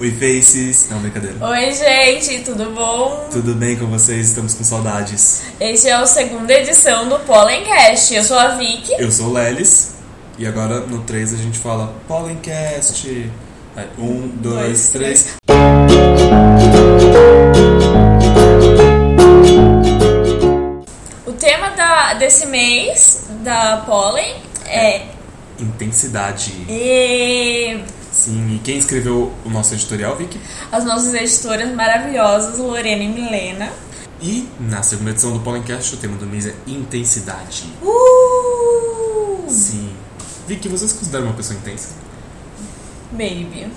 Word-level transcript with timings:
Oi, 0.00 0.12
Faces. 0.12 0.86
Não, 0.90 1.00
brincadeira. 1.00 1.34
Oi, 1.44 1.72
gente, 1.72 2.44
tudo 2.44 2.70
bom? 2.70 3.28
Tudo 3.32 3.52
bem 3.54 3.76
com 3.76 3.86
vocês? 3.86 4.28
Estamos 4.28 4.54
com 4.54 4.62
saudades. 4.62 5.42
Este 5.58 5.88
é 5.88 5.92
a 5.92 6.06
segunda 6.06 6.52
edição 6.54 7.08
do 7.08 7.18
Pollencast. 7.20 8.14
Eu 8.14 8.22
sou 8.22 8.38
a 8.38 8.54
Vicky. 8.54 8.92
Eu 8.96 9.10
sou 9.10 9.26
o 9.26 9.32
Lelis. 9.32 9.94
E 10.38 10.46
agora 10.46 10.80
no 10.86 11.02
3 11.02 11.34
a 11.34 11.36
gente 11.36 11.58
fala 11.58 11.92
Pollencast. 12.06 13.28
Aí, 13.76 13.88
um, 13.98 14.28
dois, 14.36 14.54
Dois, 14.62 14.88
três. 14.90 15.36
O 21.26 21.32
tema 21.32 21.70
da, 21.70 22.14
desse 22.14 22.46
mês 22.46 23.26
da 23.42 23.78
Pollen 23.84 24.36
é. 24.64 25.06
Intensidade. 25.58 26.52
E 26.68 27.80
Sim, 28.28 28.56
e 28.56 28.58
quem 28.58 28.76
escreveu 28.76 29.32
o 29.42 29.48
nosso 29.48 29.72
editorial, 29.72 30.14
Vicky? 30.14 30.38
as 30.70 30.84
nossas 30.84 31.14
editoras 31.14 31.74
maravilhosas, 31.74 32.58
Lorena 32.58 33.02
e 33.02 33.08
Milena. 33.08 33.72
E 34.20 34.46
na 34.60 34.82
segunda 34.82 35.12
edição 35.12 35.32
do 35.32 35.40
Pollencast, 35.40 35.94
o 35.94 35.96
tema 35.96 36.18
do 36.18 36.26
mês 36.26 36.44
é 36.44 36.54
intensidade. 36.66 37.72
Uh! 37.80 39.46
Sim. 39.48 39.96
Vicky, 40.46 40.68
você 40.68 40.86
se 40.86 40.94
considera 40.94 41.24
uma 41.24 41.32
pessoa 41.32 41.58
intensa? 41.58 41.94
Baby. 43.12 43.72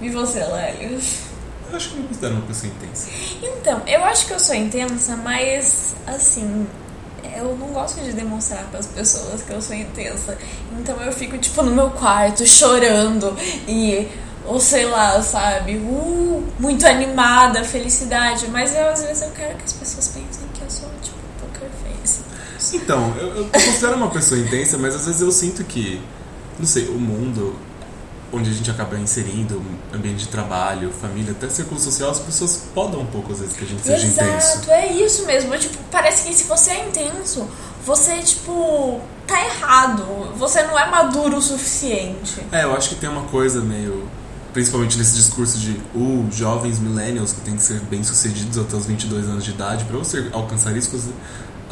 E 0.00 0.10
você, 0.10 0.40
Lélio? 0.40 0.98
Eu 1.70 1.76
acho 1.76 1.90
que 1.90 1.94
eu 1.94 2.02
me 2.02 2.08
considero 2.08 2.34
uma 2.34 2.46
pessoa 2.46 2.72
intensa. 2.72 3.08
Então, 3.40 3.82
eu 3.86 4.04
acho 4.04 4.26
que 4.26 4.32
eu 4.32 4.40
sou 4.40 4.56
intensa, 4.56 5.14
mas 5.14 5.94
assim, 6.08 6.66
eu 7.36 7.56
não 7.56 7.68
gosto 7.68 8.00
de 8.00 8.12
demonstrar 8.12 8.64
para 8.70 8.80
as 8.80 8.86
pessoas 8.86 9.42
que 9.42 9.52
eu 9.52 9.60
sou 9.60 9.74
intensa. 9.76 10.36
Então 10.78 10.96
eu 11.02 11.12
fico 11.12 11.38
tipo 11.38 11.62
no 11.62 11.70
meu 11.70 11.90
quarto 11.90 12.46
chorando 12.46 13.36
e 13.66 14.08
ou 14.44 14.58
sei 14.58 14.86
lá, 14.86 15.22
sabe, 15.22 15.76
uh, 15.76 16.44
muito 16.58 16.84
animada, 16.84 17.62
felicidade, 17.62 18.48
mas 18.48 18.74
eu 18.74 18.88
às 18.88 19.02
vezes 19.02 19.22
eu 19.22 19.30
quero 19.30 19.56
que 19.56 19.64
as 19.64 19.72
pessoas 19.72 20.08
pensem 20.08 20.48
que 20.52 20.62
eu 20.62 20.70
sou 20.70 20.88
tipo 21.00 21.16
poker 21.40 21.68
face. 21.84 22.22
Então, 22.76 23.14
eu, 23.16 23.36
eu 23.36 23.44
considero 23.46 23.96
uma 23.96 24.10
pessoa 24.10 24.40
intensa, 24.40 24.76
mas 24.78 24.94
às 24.94 25.06
vezes 25.06 25.20
eu 25.20 25.30
sinto 25.30 25.62
que, 25.62 26.02
não 26.58 26.66
sei, 26.66 26.88
o 26.88 26.98
mundo 26.98 27.56
onde 28.32 28.48
a 28.50 28.52
gente 28.52 28.70
acaba 28.70 28.98
inserindo, 28.98 29.62
ambiente 29.92 30.20
de 30.20 30.28
trabalho, 30.28 30.90
família, 31.00 31.32
até 31.32 31.48
círculo 31.50 31.78
social, 31.78 32.10
as 32.10 32.18
pessoas 32.18 32.62
podam 32.74 33.00
um 33.00 33.06
pouco 33.06 33.32
às 33.32 33.40
vezes 33.40 33.56
que 33.56 33.64
a 33.64 33.66
gente 33.66 33.82
seja 33.82 34.06
intenso. 34.06 34.46
Exato, 34.56 34.70
é 34.70 34.92
isso 34.92 35.26
mesmo. 35.26 35.56
Tipo, 35.58 35.76
parece 35.90 36.26
que 36.26 36.34
se 36.34 36.44
você 36.44 36.70
é 36.70 36.88
intenso, 36.88 37.46
você 37.84 38.18
tipo 38.22 39.00
tá 39.26 39.44
errado. 39.44 40.04
Você 40.36 40.62
não 40.62 40.78
é 40.78 40.90
maduro 40.90 41.36
o 41.36 41.42
suficiente. 41.42 42.40
É, 42.50 42.64
eu 42.64 42.74
acho 42.74 42.88
que 42.90 42.94
tem 42.96 43.08
uma 43.08 43.22
coisa 43.24 43.60
meio. 43.60 44.08
Principalmente 44.52 44.98
nesse 44.98 45.14
discurso 45.16 45.56
de 45.58 45.80
uh, 45.94 46.28
jovens 46.30 46.78
millennials 46.78 47.32
que 47.32 47.40
tem 47.40 47.56
que 47.56 47.62
ser 47.62 47.80
bem-sucedidos 47.80 48.58
até 48.58 48.76
os 48.76 48.84
22 48.84 49.26
anos 49.26 49.44
de 49.44 49.50
idade. 49.50 49.84
Pra 49.86 49.96
você 49.96 50.28
alcançar 50.30 50.76
isso, 50.76 50.90
você- 50.90 51.10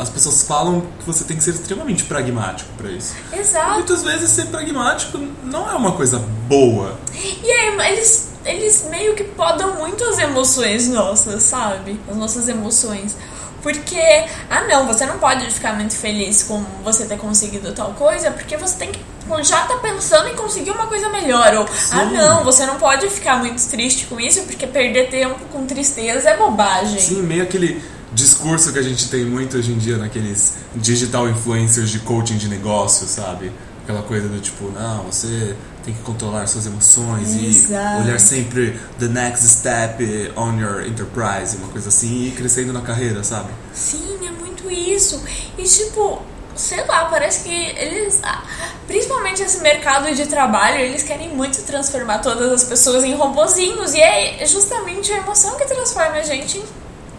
as 0.01 0.09
pessoas 0.09 0.43
falam 0.43 0.83
que 0.98 1.06
você 1.06 1.25
tem 1.25 1.37
que 1.37 1.45
ser 1.45 1.51
extremamente 1.51 2.05
pragmático 2.05 2.70
pra 2.77 2.91
isso. 2.91 3.15
Exato. 3.33 3.75
muitas 3.75 4.03
vezes 4.03 4.31
ser 4.31 4.47
pragmático 4.47 5.19
não 5.45 5.70
é 5.70 5.75
uma 5.75 5.93
coisa 5.93 6.19
boa. 6.48 6.98
E 7.15 7.51
aí, 7.51 7.93
eles, 7.93 8.31
eles 8.45 8.87
meio 8.91 9.15
que 9.15 9.25
podam 9.25 9.75
muito 9.75 10.03
as 10.05 10.19
emoções 10.19 10.89
nossas, 10.89 11.43
sabe? 11.43 12.01
As 12.09 12.17
nossas 12.17 12.48
emoções. 12.48 13.15
Porque, 13.62 14.01
ah 14.48 14.62
não, 14.67 14.87
você 14.87 15.05
não 15.05 15.19
pode 15.19 15.48
ficar 15.51 15.75
muito 15.75 15.95
feliz 15.95 16.45
com 16.45 16.65
você 16.83 17.05
ter 17.05 17.19
conseguido 17.19 17.73
tal 17.73 17.93
coisa, 17.93 18.31
porque 18.31 18.56
você 18.56 18.78
tem 18.78 18.91
que 18.91 19.01
já 19.45 19.61
tá 19.61 19.77
pensando 19.77 20.28
em 20.28 20.34
conseguir 20.34 20.73
uma 20.73 20.87
coisa 20.87 21.09
melhor. 21.09 21.55
Ou, 21.55 21.65
ah 21.65 21.69
Sim. 21.77 22.17
não, 22.17 22.43
você 22.43 22.67
não 22.67 22.77
pode 22.77 23.09
ficar 23.11 23.37
muito 23.37 23.65
triste 23.69 24.06
com 24.06 24.19
isso, 24.19 24.43
porque 24.43 24.67
perder 24.67 25.09
tempo 25.09 25.39
com 25.53 25.67
tristeza 25.67 26.31
é 26.31 26.37
bobagem. 26.37 26.98
Sim, 26.98 27.23
meio 27.23 27.45
aquele 27.45 27.81
discurso 28.21 28.73
que 28.73 28.79
a 28.79 28.83
gente 28.83 29.09
tem 29.09 29.25
muito 29.25 29.57
hoje 29.57 29.73
em 29.73 29.79
dia 29.79 29.97
naqueles 29.97 30.55
digital 30.75 31.29
influencers 31.29 31.91
de 31.91 32.00
coaching 32.00 32.37
de 32.37 32.49
negócio, 32.49 33.06
sabe? 33.06 33.50
Aquela 33.83 34.03
coisa 34.03 34.28
do 34.28 34.39
tipo, 34.41 34.71
não, 34.71 35.05
você 35.05 35.56
tem 35.84 35.94
que 35.94 36.00
controlar 36.03 36.47
suas 36.47 36.67
emoções 36.67 37.34
Exato. 37.34 38.03
e 38.03 38.05
olhar 38.05 38.21
sempre 38.21 38.78
the 38.99 39.09
next 39.09 39.49
step 39.49 40.05
on 40.37 40.59
your 40.59 40.87
enterprise, 40.87 41.56
uma 41.56 41.69
coisa 41.69 41.89
assim, 41.89 42.27
e 42.28 42.31
crescendo 42.33 42.72
na 42.72 42.83
carreira, 42.83 43.25
sabe? 43.25 43.49
Sim, 43.72 44.19
é 44.27 44.31
muito 44.31 44.71
isso. 44.71 45.23
E 45.56 45.62
tipo, 45.65 46.23
sei 46.55 46.84
lá, 46.87 47.06
parece 47.06 47.44
que 47.44 47.50
eles. 47.50 48.21
ah, 48.23 48.43
Principalmente 48.87 49.43
esse 49.43 49.61
mercado 49.61 50.12
de 50.15 50.27
trabalho, 50.27 50.81
eles 50.81 51.03
querem 51.03 51.28
muito 51.34 51.62
transformar 51.62 52.19
todas 52.19 52.53
as 52.53 52.65
pessoas 52.65 53.05
em 53.05 53.15
robozinhos. 53.15 53.94
E 53.94 54.00
é 54.00 54.44
justamente 54.47 55.12
a 55.12 55.19
emoção 55.19 55.56
que 55.56 55.65
transforma 55.65 56.17
a 56.17 56.23
gente 56.23 56.59
em 56.59 56.65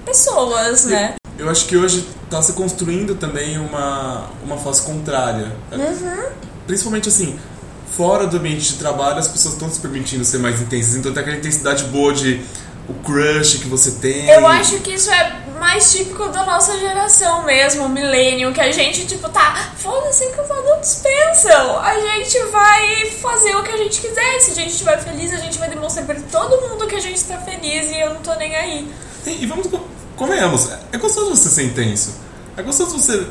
pessoas, 0.06 0.86
né? 0.86 1.16
Eu 1.38 1.50
acho 1.50 1.66
que 1.66 1.76
hoje 1.76 2.08
está 2.24 2.42
se 2.42 2.54
construindo 2.54 3.16
também 3.16 3.58
uma, 3.58 4.30
uma 4.44 4.58
face 4.58 4.82
contrária. 4.84 5.52
Principalmente 6.68 7.10
assim, 7.10 7.40
fora 7.92 8.28
do 8.28 8.38
ambiente 8.38 8.74
de 8.74 8.76
trabalho, 8.76 9.18
as 9.18 9.28
pessoas 9.28 9.56
estão 9.56 9.70
se 9.70 9.80
permitindo 9.80 10.24
ser 10.24 10.38
mais 10.38 10.62
intensas. 10.62 10.96
Então 10.96 11.12
tem 11.12 11.22
aquela 11.22 11.38
intensidade 11.38 11.84
boa 11.86 12.14
de 12.14 12.42
o 12.88 12.94
crush 13.04 13.58
que 13.60 13.68
você 13.68 13.92
tem. 13.92 14.30
Eu 14.30 14.46
acho 14.46 14.80
que 14.80 14.92
isso 14.92 15.12
é 15.12 15.42
mais 15.60 15.92
típico 15.92 16.28
da 16.30 16.46
nossa 16.46 16.78
geração 16.78 17.44
mesmo, 17.44 17.88
milênio, 17.88 18.52
que 18.54 18.60
a 18.60 18.72
gente, 18.72 19.06
tipo, 19.06 19.30
tá, 19.30 19.72
foda-se 19.78 20.26
que 20.28 20.42
os 20.42 20.52
adultos 20.52 21.02
pensam. 21.04 21.80
A 21.80 22.00
gente 22.00 22.40
vai 22.52 23.06
fazer 23.22 23.56
o 23.56 23.64
que 23.64 23.72
a 23.72 23.78
gente 23.78 24.02
quiser. 24.02 24.40
Se 24.40 24.52
a 24.52 24.56
gente 24.56 24.72
estiver 24.72 25.00
feliz, 25.00 25.34
a 25.34 25.38
gente 25.38 25.58
vai 25.58 25.70
demonstrar 25.70 26.06
pra 26.06 26.16
todo 26.32 26.70
mundo 26.70 26.88
que 26.88 26.96
a 26.96 27.00
gente 27.00 27.24
tá 27.24 27.38
feliz 27.38 27.92
e 27.92 28.00
eu 28.00 28.16
não 28.16 28.22
tô 28.22 28.34
nem 28.36 28.56
aí. 28.56 28.92
E, 29.26 29.44
e 29.44 29.46
vamos, 29.46 29.68
convenhamos, 30.22 30.70
é 30.92 30.98
gostoso 31.00 31.32
você 31.32 31.50
ser 31.50 31.64
intenso. 31.64 32.14
É 32.56 32.62
gostoso 32.62 33.00
você 33.00 33.26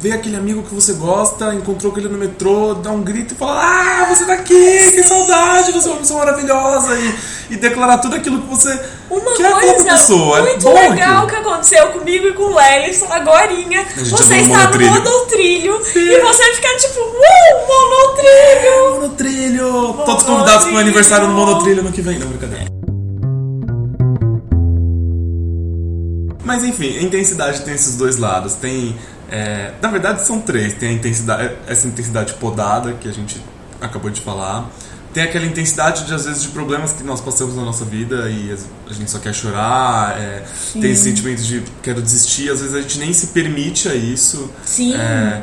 ver 0.00 0.12
aquele 0.12 0.36
amigo 0.36 0.62
que 0.62 0.74
você 0.74 0.94
gosta, 0.94 1.54
encontrou 1.54 1.92
com 1.92 1.98
ele 1.98 2.08
no 2.08 2.16
metrô, 2.16 2.72
dar 2.72 2.92
um 2.92 3.02
grito 3.02 3.34
e 3.34 3.36
falar: 3.36 3.60
Ah, 3.62 4.04
você 4.06 4.24
tá 4.24 4.32
aqui, 4.32 4.92
que 4.92 5.02
saudade, 5.02 5.72
você 5.72 5.88
é 5.88 5.92
uma 5.92 5.98
pessoa 5.98 6.24
maravilhosa. 6.24 6.98
E, 6.98 7.14
e 7.50 7.56
declarar 7.56 7.98
tudo 7.98 8.16
aquilo 8.16 8.40
que 8.40 8.48
você 8.48 8.72
Uma 9.10 9.34
quer 9.34 9.50
pra 9.50 9.60
coisa 9.60 9.84
pessoa. 9.84 10.40
muito 10.40 10.68
é 10.68 10.88
legal 10.88 11.26
que 11.26 11.36
aconteceu 11.36 11.86
comigo 11.88 12.28
e 12.28 12.32
com 12.32 12.44
o 12.44 12.54
Lelis 12.56 13.02
agorinha. 13.02 13.84
Você 13.96 14.36
está 14.38 14.40
no 14.40 14.48
monotrilho. 14.48 14.92
monotrilho 14.92 15.84
Sim. 15.84 15.98
e 15.98 16.20
você 16.20 16.54
fica 16.54 16.76
tipo, 16.78 17.00
uh, 17.00 17.68
monotrilho! 17.68 18.94
Monotrilho! 18.94 20.04
Todos 20.06 20.24
convidados 20.24 20.62
pro 20.62 20.72
meu 20.72 20.80
aniversário 20.80 21.28
no 21.28 21.34
monotrilho 21.34 21.80
ano 21.80 21.92
que 21.92 22.00
vem. 22.00 22.18
Não, 22.18 22.28
brincadeira. 22.28 22.75
Mas 26.46 26.62
enfim, 26.62 26.96
a 26.96 27.02
intensidade 27.02 27.62
tem 27.62 27.74
esses 27.74 27.96
dois 27.96 28.16
lados. 28.16 28.54
Tem. 28.54 28.96
é, 29.30 29.72
na 29.82 29.90
verdade 29.90 30.24
são 30.24 30.40
três. 30.40 30.74
Tem 30.74 30.90
a 30.90 30.92
intensidade, 30.92 31.56
essa 31.66 31.88
intensidade 31.88 32.34
podada 32.34 32.92
que 32.92 33.08
a 33.08 33.12
gente 33.12 33.42
acabou 33.80 34.10
de 34.10 34.20
falar. 34.20 34.70
Tem 35.12 35.24
aquela 35.24 35.46
intensidade 35.46 36.04
de 36.04 36.14
às 36.14 36.26
vezes 36.26 36.42
de 36.42 36.48
problemas 36.48 36.92
que 36.92 37.02
nós 37.02 37.20
passamos 37.20 37.56
na 37.56 37.62
nossa 37.62 37.84
vida 37.84 38.28
e 38.30 38.54
a 38.88 38.92
gente 38.92 39.10
só 39.10 39.18
quer 39.18 39.34
chorar. 39.34 40.16
é, 40.20 40.44
tem 40.72 40.92
esse 40.92 41.04
sentimento 41.04 41.42
de 41.42 41.64
quero 41.82 42.00
desistir. 42.00 42.50
Às 42.50 42.60
vezes 42.60 42.74
a 42.74 42.80
gente 42.80 42.98
nem 42.98 43.12
se 43.12 43.28
permite 43.28 43.88
a 43.88 43.94
isso. 43.94 44.50
Sim. 44.64 44.94
É, 44.94 45.42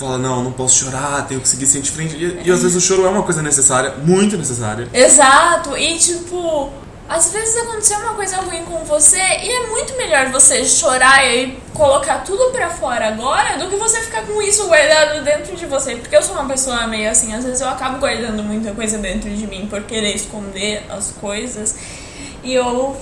fala, 0.00 0.18
não, 0.18 0.42
não 0.42 0.52
posso 0.52 0.84
chorar, 0.84 1.26
tenho 1.26 1.40
que 1.40 1.48
seguir 1.48 1.66
sem 1.66 1.80
de 1.80 1.90
frente. 1.90 2.16
E, 2.16 2.48
e 2.48 2.50
às 2.50 2.62
vezes 2.62 2.76
o 2.76 2.80
choro 2.80 3.06
é 3.06 3.08
uma 3.08 3.22
coisa 3.22 3.42
necessária, 3.42 3.94
muito 4.04 4.36
necessária. 4.36 4.88
Exato, 4.92 5.76
e 5.76 5.98
tipo, 5.98 6.72
às 7.10 7.32
vezes 7.32 7.56
aconteceu 7.56 7.98
uma 7.98 8.14
coisa 8.14 8.36
ruim 8.36 8.64
com 8.64 8.84
você 8.84 9.18
e 9.18 9.50
é 9.50 9.66
muito 9.66 9.96
melhor 9.96 10.30
você 10.30 10.64
chorar 10.64 11.26
e 11.26 11.58
colocar 11.74 12.18
tudo 12.20 12.52
pra 12.52 12.70
fora 12.70 13.08
agora 13.08 13.58
do 13.58 13.68
que 13.68 13.74
você 13.74 14.00
ficar 14.00 14.22
com 14.22 14.40
isso 14.40 14.68
guardado 14.68 15.24
dentro 15.24 15.56
de 15.56 15.66
você. 15.66 15.96
Porque 15.96 16.16
eu 16.16 16.22
sou 16.22 16.36
uma 16.36 16.46
pessoa 16.46 16.86
meio 16.86 17.10
assim, 17.10 17.34
às 17.34 17.44
vezes 17.44 17.60
eu 17.60 17.68
acabo 17.68 17.98
guardando 17.98 18.44
muita 18.44 18.70
coisa 18.72 18.96
dentro 18.96 19.28
de 19.28 19.44
mim 19.48 19.66
por 19.68 19.82
querer 19.82 20.14
esconder 20.14 20.84
as 20.88 21.10
coisas 21.20 21.74
e 22.44 22.54
eu. 22.54 22.96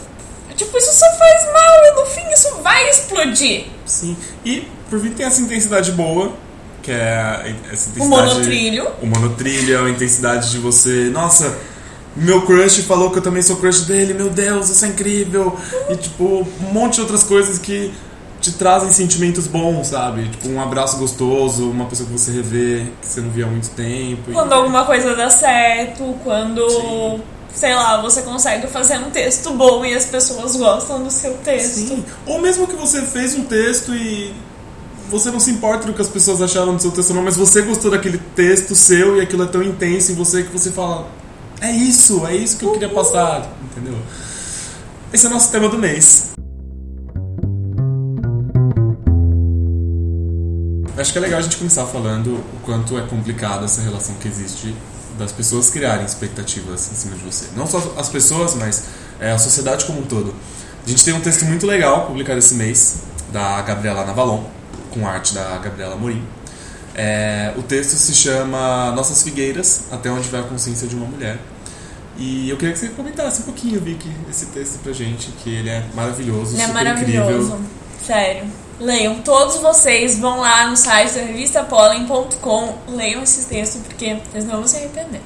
Tipo, 0.56 0.78
isso 0.78 0.92
só 0.92 1.06
faz 1.12 1.44
mal 1.52 1.84
e 1.84 1.90
no 2.00 2.06
fim 2.06 2.32
isso 2.32 2.56
vai 2.62 2.88
explodir. 2.88 3.66
Sim. 3.84 4.16
E 4.42 4.66
por 4.88 4.98
fim 5.00 5.10
tem 5.10 5.26
essa 5.26 5.42
intensidade 5.42 5.92
boa, 5.92 6.32
que 6.82 6.90
é 6.90 7.54
essa 7.70 7.90
intensidade. 7.90 8.00
O 8.00 8.06
monotrilho. 8.06 8.88
O 9.02 9.06
monotrilho 9.06 9.76
é 9.76 9.86
a 9.86 9.90
intensidade 9.90 10.50
de 10.50 10.58
você. 10.58 11.10
Nossa, 11.10 11.58
meu 12.18 12.42
crush 12.42 12.82
falou 12.82 13.10
que 13.10 13.18
eu 13.18 13.22
também 13.22 13.42
sou 13.42 13.56
crush 13.56 13.82
dele, 13.82 14.14
meu 14.14 14.28
Deus, 14.28 14.68
isso 14.68 14.84
é 14.84 14.88
incrível. 14.88 15.56
E 15.88 15.96
tipo, 15.96 16.46
um 16.60 16.72
monte 16.72 16.96
de 16.96 17.00
outras 17.02 17.22
coisas 17.22 17.58
que 17.58 17.92
te 18.40 18.52
trazem 18.52 18.90
sentimentos 18.92 19.46
bons, 19.46 19.88
sabe? 19.88 20.28
Tipo, 20.28 20.48
um 20.48 20.60
abraço 20.60 20.96
gostoso, 20.98 21.70
uma 21.70 21.86
pessoa 21.86 22.08
que 22.08 22.18
você 22.18 22.30
revê, 22.30 22.86
que 23.00 23.06
você 23.06 23.20
não 23.20 23.30
via 23.30 23.46
há 23.46 23.48
muito 23.48 23.70
tempo. 23.70 24.32
Quando 24.32 24.52
alguma 24.52 24.84
coisa 24.84 25.14
dá 25.14 25.28
certo, 25.28 26.14
quando, 26.22 26.68
Sim. 26.70 27.22
sei 27.52 27.74
lá, 27.74 28.00
você 28.00 28.22
consegue 28.22 28.66
fazer 28.68 28.98
um 28.98 29.10
texto 29.10 29.50
bom 29.52 29.84
e 29.84 29.94
as 29.94 30.06
pessoas 30.06 30.56
gostam 30.56 31.02
do 31.02 31.10
seu 31.10 31.34
texto. 31.38 31.88
Sim. 31.88 32.04
Ou 32.26 32.40
mesmo 32.40 32.66
que 32.66 32.76
você 32.76 33.02
fez 33.02 33.34
um 33.34 33.44
texto 33.44 33.94
e 33.94 34.32
você 35.10 35.30
não 35.30 35.40
se 35.40 35.50
importa 35.50 35.86
do 35.86 35.92
que 35.92 36.02
as 36.02 36.08
pessoas 36.08 36.40
acharam 36.40 36.76
do 36.76 36.82
seu 36.82 36.90
texto, 36.90 37.14
não, 37.14 37.22
mas 37.22 37.36
você 37.36 37.62
gostou 37.62 37.90
daquele 37.90 38.18
texto 38.36 38.74
seu 38.74 39.16
e 39.16 39.20
aquilo 39.20 39.42
é 39.42 39.46
tão 39.46 39.62
intenso 39.62 40.12
em 40.12 40.14
você 40.14 40.42
que 40.42 40.52
você 40.52 40.70
fala. 40.70 41.08
É 41.60 41.70
isso, 41.70 42.26
é 42.26 42.36
isso 42.36 42.56
que 42.56 42.64
eu 42.64 42.72
queria 42.72 42.88
passar, 42.88 43.50
entendeu? 43.62 43.98
Esse 45.12 45.26
é 45.26 45.28
o 45.28 45.32
nosso 45.32 45.50
tema 45.50 45.68
do 45.68 45.78
mês. 45.78 46.32
Acho 50.96 51.12
que 51.12 51.18
é 51.18 51.20
legal 51.20 51.38
a 51.38 51.42
gente 51.42 51.56
começar 51.56 51.86
falando 51.86 52.34
o 52.34 52.60
quanto 52.64 52.98
é 52.98 53.02
complicada 53.02 53.64
essa 53.64 53.80
relação 53.80 54.14
que 54.16 54.28
existe 54.28 54.74
das 55.18 55.32
pessoas 55.32 55.70
criarem 55.70 56.04
expectativas 56.04 56.90
em 56.92 56.94
cima 56.94 57.16
de 57.16 57.24
você. 57.24 57.46
Não 57.56 57.66
só 57.66 57.94
as 57.96 58.08
pessoas, 58.08 58.54
mas 58.54 58.84
é, 59.20 59.32
a 59.32 59.38
sociedade 59.38 59.84
como 59.84 60.00
um 60.00 60.02
todo. 60.04 60.34
A 60.84 60.88
gente 60.88 61.04
tem 61.04 61.14
um 61.14 61.20
texto 61.20 61.44
muito 61.44 61.66
legal 61.66 62.06
publicado 62.06 62.38
esse 62.38 62.54
mês, 62.54 63.02
da 63.32 63.60
Gabriela 63.62 64.04
Navalon, 64.04 64.44
com 64.90 65.06
arte 65.06 65.34
da 65.34 65.58
Gabriela 65.58 65.96
Morim. 65.96 66.24
É, 67.00 67.52
o 67.56 67.62
texto 67.62 67.92
se 67.92 68.12
chama 68.12 68.90
Nossas 68.90 69.22
Figueiras, 69.22 69.82
Até 69.92 70.10
Onde 70.10 70.28
Vai 70.28 70.40
a 70.40 70.44
Consciência 70.44 70.88
de 70.88 70.96
uma 70.96 71.06
Mulher. 71.06 71.38
E 72.18 72.50
eu 72.50 72.56
queria 72.56 72.72
que 72.74 72.80
você 72.80 72.88
comentasse 72.88 73.42
um 73.42 73.44
pouquinho, 73.44 73.80
Vicky, 73.80 74.10
esse 74.28 74.46
texto 74.46 74.80
pra 74.82 74.92
gente, 74.92 75.30
que 75.44 75.48
ele 75.54 75.70
é 75.70 75.84
maravilhoso, 75.94 76.54
Ele 76.56 76.62
é 76.62 76.66
maravilhoso. 76.66 77.30
incrível. 77.54 77.60
Sério. 78.04 78.44
Leiam, 78.80 79.16
todos 79.22 79.56
vocês 79.58 80.18
vão 80.18 80.40
lá 80.40 80.66
no 80.68 80.76
site 80.76 81.12
da 81.14 81.20
revistapollen.com, 81.22 82.74
leiam 82.88 83.22
esse 83.22 83.46
texto 83.46 83.78
porque 83.84 84.16
vocês 84.30 84.44
não 84.44 84.56
vão 84.56 84.66
se 84.66 84.76
arrepender. 84.76 85.20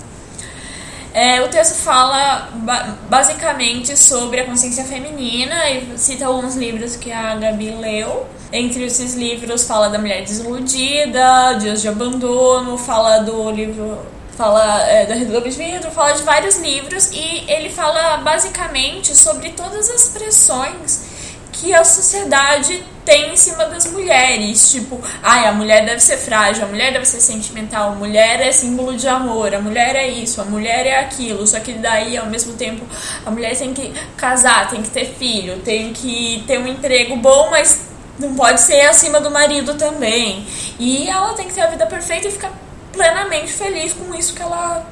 É, 1.14 1.40
o 1.42 1.48
texto 1.48 1.74
fala 1.76 2.48
ba- 2.54 2.96
basicamente 3.08 3.94
sobre 3.98 4.40
a 4.40 4.46
consciência 4.46 4.84
feminina 4.84 5.68
e 5.70 5.98
cita 5.98 6.26
alguns 6.26 6.56
livros 6.56 6.96
que 6.96 7.12
a 7.12 7.34
Gabi 7.36 7.70
leu. 7.70 8.26
Entre 8.52 8.84
esses 8.84 9.14
livros 9.14 9.64
fala 9.64 9.88
da 9.88 9.98
mulher 9.98 10.22
desiludida, 10.22 11.54
Dias 11.54 11.80
de 11.80 11.88
abandono, 11.88 12.76
fala 12.76 13.18
do 13.20 13.50
livro 13.50 13.98
fala 14.36 14.82
é, 14.88 15.06
da 15.06 15.14
Redoma 15.14 15.48
de 15.48 15.56
Vidro, 15.56 15.90
fala 15.90 16.12
de 16.12 16.22
vários 16.22 16.58
livros 16.58 17.10
e 17.12 17.44
ele 17.50 17.68
fala 17.70 18.16
basicamente 18.18 19.16
sobre 19.16 19.50
todas 19.50 19.90
as 19.90 20.08
pressões 20.08 21.12
que 21.52 21.72
a 21.72 21.84
sociedade 21.84 22.82
tem 23.04 23.32
em 23.32 23.36
cima 23.36 23.66
das 23.66 23.86
mulheres. 23.86 24.72
Tipo, 24.72 25.00
ai, 25.22 25.46
a 25.46 25.52
mulher 25.52 25.84
deve 25.84 26.00
ser 26.00 26.16
frágil, 26.16 26.64
a 26.64 26.66
mulher 26.66 26.92
deve 26.92 27.04
ser 27.04 27.20
sentimental, 27.20 27.92
a 27.92 27.94
mulher 27.94 28.40
é 28.40 28.50
símbolo 28.50 28.96
de 28.96 29.06
amor, 29.06 29.54
a 29.54 29.60
mulher 29.60 29.94
é 29.94 30.08
isso, 30.08 30.40
a 30.40 30.44
mulher 30.44 30.86
é 30.86 30.98
aquilo. 30.98 31.46
Só 31.46 31.60
que 31.60 31.74
daí, 31.74 32.16
ao 32.16 32.26
mesmo 32.26 32.54
tempo, 32.54 32.84
a 33.24 33.30
mulher 33.30 33.56
tem 33.56 33.72
que 33.72 33.92
casar, 34.16 34.68
tem 34.68 34.82
que 34.82 34.90
ter 34.90 35.04
filho, 35.04 35.58
tem 35.58 35.92
que 35.92 36.42
ter 36.46 36.58
um 36.58 36.66
emprego 36.66 37.16
bom, 37.16 37.50
mas 37.50 37.91
não 38.18 38.34
pode 38.34 38.60
ser 38.60 38.82
acima 38.82 39.20
do 39.20 39.30
marido 39.30 39.74
também. 39.74 40.46
E 40.78 41.08
ela 41.08 41.34
tem 41.34 41.46
que 41.46 41.54
ter 41.54 41.62
a 41.62 41.66
vida 41.66 41.86
perfeita 41.86 42.28
e 42.28 42.32
ficar 42.32 42.52
plenamente 42.92 43.52
feliz 43.52 43.92
com 43.92 44.14
isso 44.14 44.34
que 44.34 44.42
ela 44.42 44.86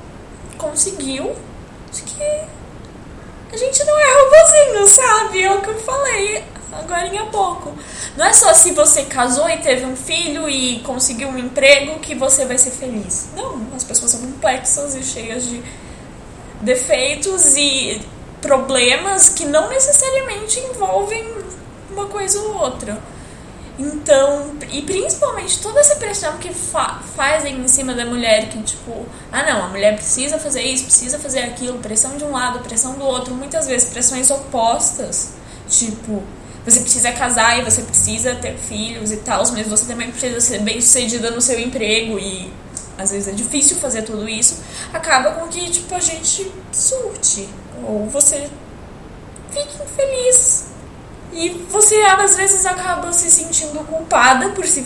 conseguiu. 0.57 1.35
Acho 1.91 2.03
que 2.05 2.23
a 3.53 3.57
gente 3.57 3.85
não 3.85 3.99
é 3.99 4.23
robozinho, 4.23 4.87
sabe? 4.87 5.43
É 5.43 5.53
o 5.53 5.61
que 5.61 5.69
eu 5.69 5.81
falei 5.81 6.45
agora 6.73 7.07
em 7.07 7.27
pouco. 7.27 7.75
Não 8.17 8.27
é 8.27 8.33
só 8.33 8.53
se 8.55 8.73
você 8.73 9.05
casou 9.05 9.49
e 9.49 9.59
teve 9.59 9.85
um 9.85 9.97
filho 9.97 10.49
e 10.49 10.81
conseguiu 10.81 11.29
um 11.29 11.39
emprego 11.39 11.99
que 11.99 12.15
você 12.15 12.45
vai 12.45 12.59
ser 12.59 12.71
feliz. 12.71 13.29
Não, 13.35 13.67
as 13.75 13.85
pessoas 13.85 14.13
são 14.13 14.21
complexas 14.21 14.95
e 14.95 15.03
cheias 15.03 15.45
de 15.45 15.63
defeitos 16.61 17.57
e 17.57 18.01
problemas 18.41 19.29
que 19.29 19.45
não 19.45 19.69
necessariamente 19.69 20.61
envolvem 20.61 21.40
uma 21.93 22.07
coisa 22.07 22.41
ou 22.41 22.57
outra. 22.57 22.99
Então, 23.81 24.57
e 24.71 24.83
principalmente 24.83 25.59
toda 25.59 25.81
essa 25.81 25.97
pressão 25.97 26.37
que 26.37 26.53
fa 26.53 27.01
fazem 27.17 27.61
em 27.61 27.69
cima 27.69 27.95
da 27.95 28.05
mulher, 28.05 28.51
que 28.51 28.63
tipo, 28.63 29.07
ah 29.33 29.43
não, 29.43 29.65
a 29.65 29.69
mulher 29.69 29.97
precisa 29.97 30.39
fazer 30.39 30.63
isso, 30.63 30.85
precisa 30.85 31.19
fazer 31.19 31.41
aquilo, 31.41 31.79
pressão 31.79 32.17
de 32.19 32.25
um 32.25 32.31
lado, 32.31 32.59
pressão 32.61 32.95
do 32.95 33.05
outro, 33.05 33.35
muitas 33.35 33.67
vezes 33.67 33.89
pressões 33.89 34.31
opostas, 34.31 35.33
tipo, 35.67 36.23
você 36.63 36.81
precisa 36.81 37.11
casar 37.13 37.59
e 37.59 37.63
você 37.63 37.81
precisa 37.81 38.35
ter 38.35 38.55
filhos 38.59 39.11
e 39.11 39.17
tal, 39.19 39.43
mas 39.53 39.67
você 39.67 39.87
também 39.87 40.11
precisa 40.11 40.41
ser 40.43 40.59
bem 40.59 40.79
sucedida 40.79 41.31
no 41.31 41.41
seu 41.41 41.59
emprego 41.59 42.19
e 42.19 42.53
às 42.99 43.13
vezes 43.13 43.29
é 43.29 43.33
difícil 43.33 43.79
fazer 43.79 44.03
tudo 44.03 44.29
isso, 44.29 44.59
acaba 44.93 45.31
com 45.33 45.49
que 45.49 45.71
tipo 45.71 45.95
a 45.95 46.01
gente 46.01 46.53
surte 46.71 47.49
ou 47.83 48.07
você 48.11 48.47
fique 49.51 49.83
infeliz 49.83 50.70
e 51.33 51.51
você 51.71 51.97
às 52.03 52.37
vezes 52.37 52.67
acaba 52.67 53.13
se 53.13 53.31
sentindo 53.31 53.85
culpada 53.87 54.51
por 54.51 54.67
se 54.67 54.85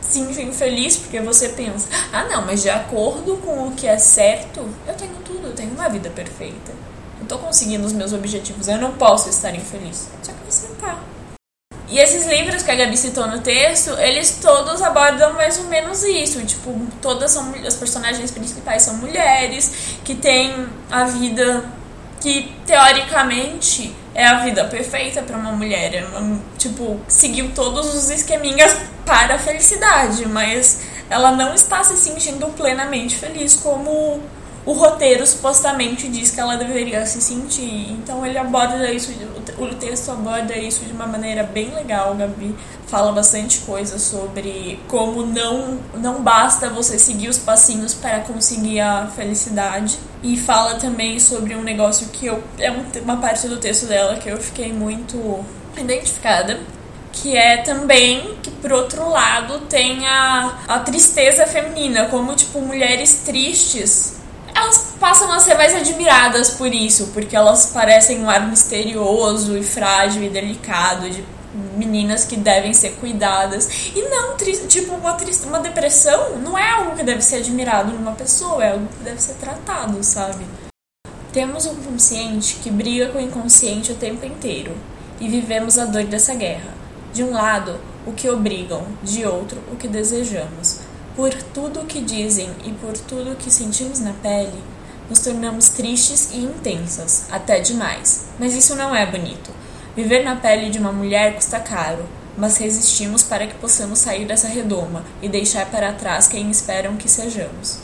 sentir 0.00 0.42
infeliz 0.42 0.96
porque 0.96 1.20
você 1.20 1.48
pensa, 1.50 1.88
ah 2.12 2.24
não, 2.24 2.44
mas 2.44 2.62
de 2.62 2.70
acordo 2.70 3.36
com 3.38 3.68
o 3.68 3.72
que 3.72 3.86
é 3.86 3.98
certo, 3.98 4.68
eu 4.86 4.94
tenho 4.94 5.14
tudo, 5.24 5.48
eu 5.48 5.52
tenho 5.52 5.72
uma 5.72 5.88
vida 5.88 6.10
perfeita. 6.10 6.72
Eu 7.20 7.26
tô 7.26 7.38
conseguindo 7.38 7.84
os 7.86 7.92
meus 7.92 8.12
objetivos, 8.12 8.68
eu 8.68 8.78
não 8.78 8.92
posso 8.92 9.28
estar 9.28 9.54
infeliz. 9.54 10.08
Só 10.22 10.32
que 10.32 10.52
você 10.52 10.68
tá. 10.80 10.98
E 11.88 11.98
esses 11.98 12.26
livros 12.26 12.62
que 12.62 12.70
a 12.70 12.74
Gabi 12.74 12.96
citou 12.96 13.26
no 13.28 13.40
texto, 13.40 13.90
eles 13.98 14.38
todos 14.42 14.82
abordam 14.82 15.32
mais 15.34 15.56
ou 15.58 15.64
menos 15.64 16.02
isso. 16.02 16.44
Tipo, 16.44 16.78
todas 17.00 17.30
são 17.30 17.54
as 17.64 17.76
personagens 17.76 18.30
principais 18.30 18.82
são 18.82 18.96
mulheres 18.96 19.98
que 20.04 20.14
têm 20.14 20.68
a 20.90 21.04
vida 21.04 21.64
que 22.20 22.52
teoricamente 22.66 23.94
é 24.16 24.26
a 24.26 24.40
vida 24.40 24.64
perfeita 24.64 25.22
para 25.22 25.36
uma 25.36 25.52
mulher. 25.52 25.94
É 25.94 26.04
tipo, 26.56 26.98
seguiu 27.06 27.52
todos 27.54 27.94
os 27.94 28.08
esqueminhas 28.08 28.74
para 29.04 29.34
a 29.34 29.38
felicidade, 29.38 30.26
mas 30.26 30.80
ela 31.10 31.32
não 31.32 31.54
está 31.54 31.84
se 31.84 31.96
sentindo 31.98 32.46
plenamente 32.48 33.14
feliz 33.14 33.54
como 33.54 34.22
o 34.66 34.72
roteiro 34.72 35.24
supostamente 35.24 36.08
diz 36.08 36.32
que 36.32 36.40
ela 36.40 36.56
deveria 36.56 37.06
se 37.06 37.20
sentir. 37.22 37.92
Então 37.92 38.26
ele 38.26 38.36
aborda 38.36 38.90
isso, 38.92 39.12
o 39.58 39.74
texto 39.76 40.10
aborda 40.10 40.58
isso 40.58 40.84
de 40.84 40.92
uma 40.92 41.06
maneira 41.06 41.44
bem 41.44 41.72
legal, 41.72 42.14
Gabi. 42.16 42.52
Fala 42.88 43.12
bastante 43.12 43.58
coisa 43.60 43.98
sobre 43.98 44.78
como 44.88 45.24
não, 45.24 45.78
não 45.94 46.20
basta 46.22 46.68
você 46.68 46.98
seguir 46.98 47.28
os 47.28 47.38
passinhos 47.38 47.94
para 47.94 48.20
conseguir 48.20 48.80
a 48.80 49.06
felicidade. 49.14 49.98
E 50.22 50.36
fala 50.36 50.74
também 50.74 51.18
sobre 51.20 51.54
um 51.54 51.62
negócio 51.62 52.08
que 52.08 52.26
eu. 52.26 52.42
É 52.58 52.70
um- 52.70 52.84
uma 53.02 53.16
parte 53.18 53.46
do 53.48 53.56
texto 53.58 53.86
dela 53.86 54.16
que 54.16 54.28
eu 54.28 54.36
fiquei 54.38 54.72
muito 54.72 55.44
identificada. 55.76 56.58
Que 57.12 57.34
é 57.36 57.58
também 57.62 58.36
que, 58.42 58.50
por 58.50 58.72
outro 58.72 59.08
lado, 59.08 59.60
tem 59.70 60.06
a, 60.06 60.58
a 60.68 60.78
tristeza 60.80 61.46
feminina, 61.46 62.06
como, 62.06 62.34
tipo, 62.34 62.60
mulheres 62.60 63.22
tristes 63.24 64.15
elas 64.66 64.94
passam 64.98 65.30
a 65.32 65.38
ser 65.38 65.54
mais 65.54 65.74
admiradas 65.74 66.50
por 66.50 66.72
isso, 66.74 67.10
porque 67.14 67.36
elas 67.36 67.66
parecem 67.66 68.20
um 68.20 68.28
ar 68.28 68.48
misterioso 68.48 69.56
e 69.56 69.62
frágil 69.62 70.24
e 70.24 70.28
delicado 70.28 71.08
de 71.08 71.24
meninas 71.76 72.24
que 72.24 72.36
devem 72.36 72.74
ser 72.74 72.96
cuidadas. 72.96 73.68
E 73.94 74.02
não, 74.02 74.36
tipo, 74.36 74.94
uma, 74.94 75.14
tris- 75.14 75.44
uma 75.44 75.60
depressão 75.60 76.36
não 76.38 76.58
é 76.58 76.68
algo 76.70 76.96
que 76.96 77.02
deve 77.04 77.22
ser 77.22 77.36
admirado 77.36 77.92
numa 77.92 78.12
pessoa, 78.12 78.64
é 78.64 78.72
algo 78.72 78.88
que 78.88 79.04
deve 79.04 79.22
ser 79.22 79.34
tratado, 79.34 80.02
sabe? 80.02 80.44
Temos 81.32 81.66
um 81.66 81.74
consciente 81.76 82.56
que 82.56 82.70
briga 82.70 83.08
com 83.10 83.18
o 83.18 83.22
inconsciente 83.22 83.92
o 83.92 83.96
tempo 83.96 84.24
inteiro 84.26 84.76
e 85.20 85.28
vivemos 85.28 85.78
a 85.78 85.84
dor 85.84 86.04
dessa 86.04 86.34
guerra. 86.34 86.74
De 87.12 87.22
um 87.22 87.32
lado, 87.32 87.78
o 88.06 88.12
que 88.12 88.28
obrigam, 88.28 88.84
de 89.02 89.24
outro, 89.24 89.58
o 89.72 89.76
que 89.76 89.86
desejamos. 89.86 90.80
Por 91.16 91.32
tudo 91.32 91.80
o 91.80 91.86
que 91.86 92.02
dizem 92.02 92.50
e 92.62 92.72
por 92.72 92.92
tudo 92.92 93.32
o 93.32 93.36
que 93.36 93.50
sentimos 93.50 94.00
na 94.00 94.12
pele, 94.12 94.62
nos 95.08 95.20
tornamos 95.20 95.70
tristes 95.70 96.30
e 96.34 96.40
intensas, 96.40 97.26
até 97.30 97.58
demais. 97.58 98.26
Mas 98.38 98.54
isso 98.54 98.76
não 98.76 98.94
é 98.94 99.10
bonito. 99.10 99.50
Viver 99.96 100.22
na 100.22 100.36
pele 100.36 100.68
de 100.68 100.78
uma 100.78 100.92
mulher 100.92 101.34
custa 101.34 101.58
caro, 101.58 102.04
mas 102.36 102.58
resistimos 102.58 103.22
para 103.22 103.46
que 103.46 103.54
possamos 103.54 103.98
sair 103.98 104.26
dessa 104.26 104.46
redoma 104.46 105.04
e 105.22 105.28
deixar 105.28 105.64
para 105.70 105.90
trás 105.94 106.28
quem 106.28 106.50
esperam 106.50 106.98
que 106.98 107.08
sejamos. 107.08 107.78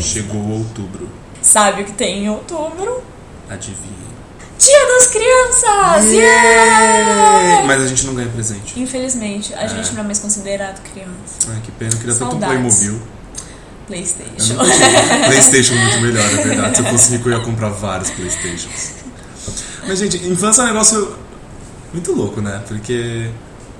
Chegou 0.00 0.48
outubro. 0.48 1.10
Sabe 1.42 1.82
o 1.82 1.84
que 1.84 1.92
tem 1.92 2.24
em 2.24 2.30
outubro? 2.30 3.04
Adivinha. 3.50 4.05
Dia 4.58 4.86
das 4.88 5.06
Crianças! 5.08 6.04
Yeah! 6.12 7.64
Mas 7.66 7.82
a 7.82 7.86
gente 7.86 8.06
não 8.06 8.14
ganha 8.14 8.28
presente. 8.28 8.78
Infelizmente, 8.80 9.54
a 9.54 9.66
gente 9.66 9.92
não 9.92 10.00
é 10.00 10.04
mais 10.04 10.18
considerado 10.18 10.80
criança. 10.82 11.48
Ai, 11.48 11.60
que 11.62 11.70
pena, 11.72 11.92
eu 11.92 11.98
queria 11.98 12.14
tanto 12.14 12.36
um 12.36 12.40
Saudades. 12.40 12.78
Playmobil. 12.78 13.02
Playstation. 13.86 14.56
Playstation 15.26 15.74
é 15.74 15.78
muito 15.84 16.00
melhor, 16.00 16.24
é 16.24 16.42
verdade. 16.42 16.76
Se 16.76 16.82
eu 16.82 16.86
fosse 16.86 17.12
rico, 17.12 17.28
eu 17.28 17.38
ia 17.38 17.44
comprar 17.44 17.68
vários 17.70 18.10
Playstations. 18.10 18.92
Mas, 19.86 19.98
gente, 19.98 20.16
infância 20.26 20.62
é 20.62 20.64
um 20.64 20.68
negócio 20.68 21.16
muito 21.92 22.12
louco, 22.12 22.40
né? 22.40 22.62
Porque 22.66 23.30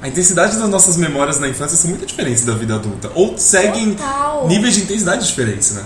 a 0.00 0.08
intensidade 0.08 0.56
das 0.56 0.68
nossas 0.68 0.96
memórias 0.96 1.40
na 1.40 1.48
infância 1.48 1.76
são 1.76 1.90
muito 1.90 2.06
diferentes 2.06 2.44
da 2.44 2.54
vida 2.54 2.74
adulta. 2.74 3.10
Ou 3.14 3.36
seguem 3.36 3.94
Total. 3.94 4.46
níveis 4.46 4.74
de 4.74 4.82
intensidade 4.82 5.26
diferentes, 5.26 5.72
né? 5.72 5.84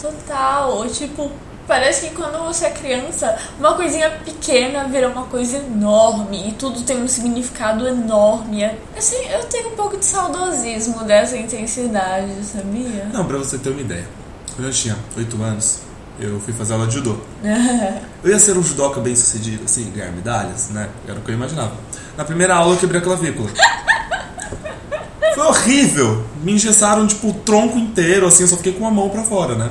Total. 0.00 0.70
Ou, 0.76 0.86
Tipo, 0.88 1.32
Parece 1.66 2.08
que 2.08 2.14
quando 2.14 2.44
você 2.44 2.66
é 2.66 2.70
criança, 2.70 3.36
uma 3.58 3.74
coisinha 3.74 4.08
pequena 4.24 4.84
vira 4.84 5.08
uma 5.08 5.24
coisa 5.24 5.56
enorme 5.56 6.50
e 6.50 6.52
tudo 6.52 6.82
tem 6.82 7.02
um 7.02 7.08
significado 7.08 7.88
enorme. 7.88 8.64
Assim, 8.96 9.16
eu 9.28 9.44
tenho 9.46 9.70
um 9.70 9.76
pouco 9.76 9.96
de 9.96 10.04
saudosismo 10.04 11.02
dessa 11.04 11.36
intensidade, 11.36 12.32
sabia? 12.44 13.08
Não, 13.12 13.24
pra 13.24 13.38
você 13.38 13.58
ter 13.58 13.70
uma 13.70 13.80
ideia. 13.80 14.06
Quando 14.54 14.68
eu 14.68 14.72
tinha 14.72 14.96
8 15.16 15.42
anos, 15.42 15.80
eu 16.20 16.38
fui 16.40 16.52
fazer 16.52 16.74
aula 16.74 16.86
de 16.86 16.94
judô. 16.94 17.18
Eu 18.24 18.30
ia 18.30 18.38
ser 18.40 18.56
um 18.56 18.62
judoca 18.62 19.00
bem 19.00 19.14
sucedido, 19.14 19.64
assim, 19.66 19.88
ganhar 19.94 20.10
medalhas, 20.10 20.70
né? 20.70 20.88
Era 21.06 21.18
o 21.18 21.22
que 21.22 21.30
eu 21.30 21.34
imaginava. 21.34 21.72
Na 22.16 22.24
primeira 22.24 22.56
aula 22.56 22.74
eu 22.74 22.78
quebrei 22.78 23.00
a 23.00 23.04
clavícula. 23.04 23.48
Foi 25.34 25.46
horrível! 25.46 26.24
Me 26.42 26.52
engessaram, 26.52 27.06
tipo, 27.06 27.28
o 27.28 27.34
tronco 27.34 27.78
inteiro, 27.78 28.26
assim, 28.26 28.42
eu 28.42 28.48
só 28.48 28.56
fiquei 28.56 28.72
com 28.72 28.84
a 28.84 28.90
mão 28.90 29.10
pra 29.10 29.22
fora, 29.22 29.54
né? 29.54 29.70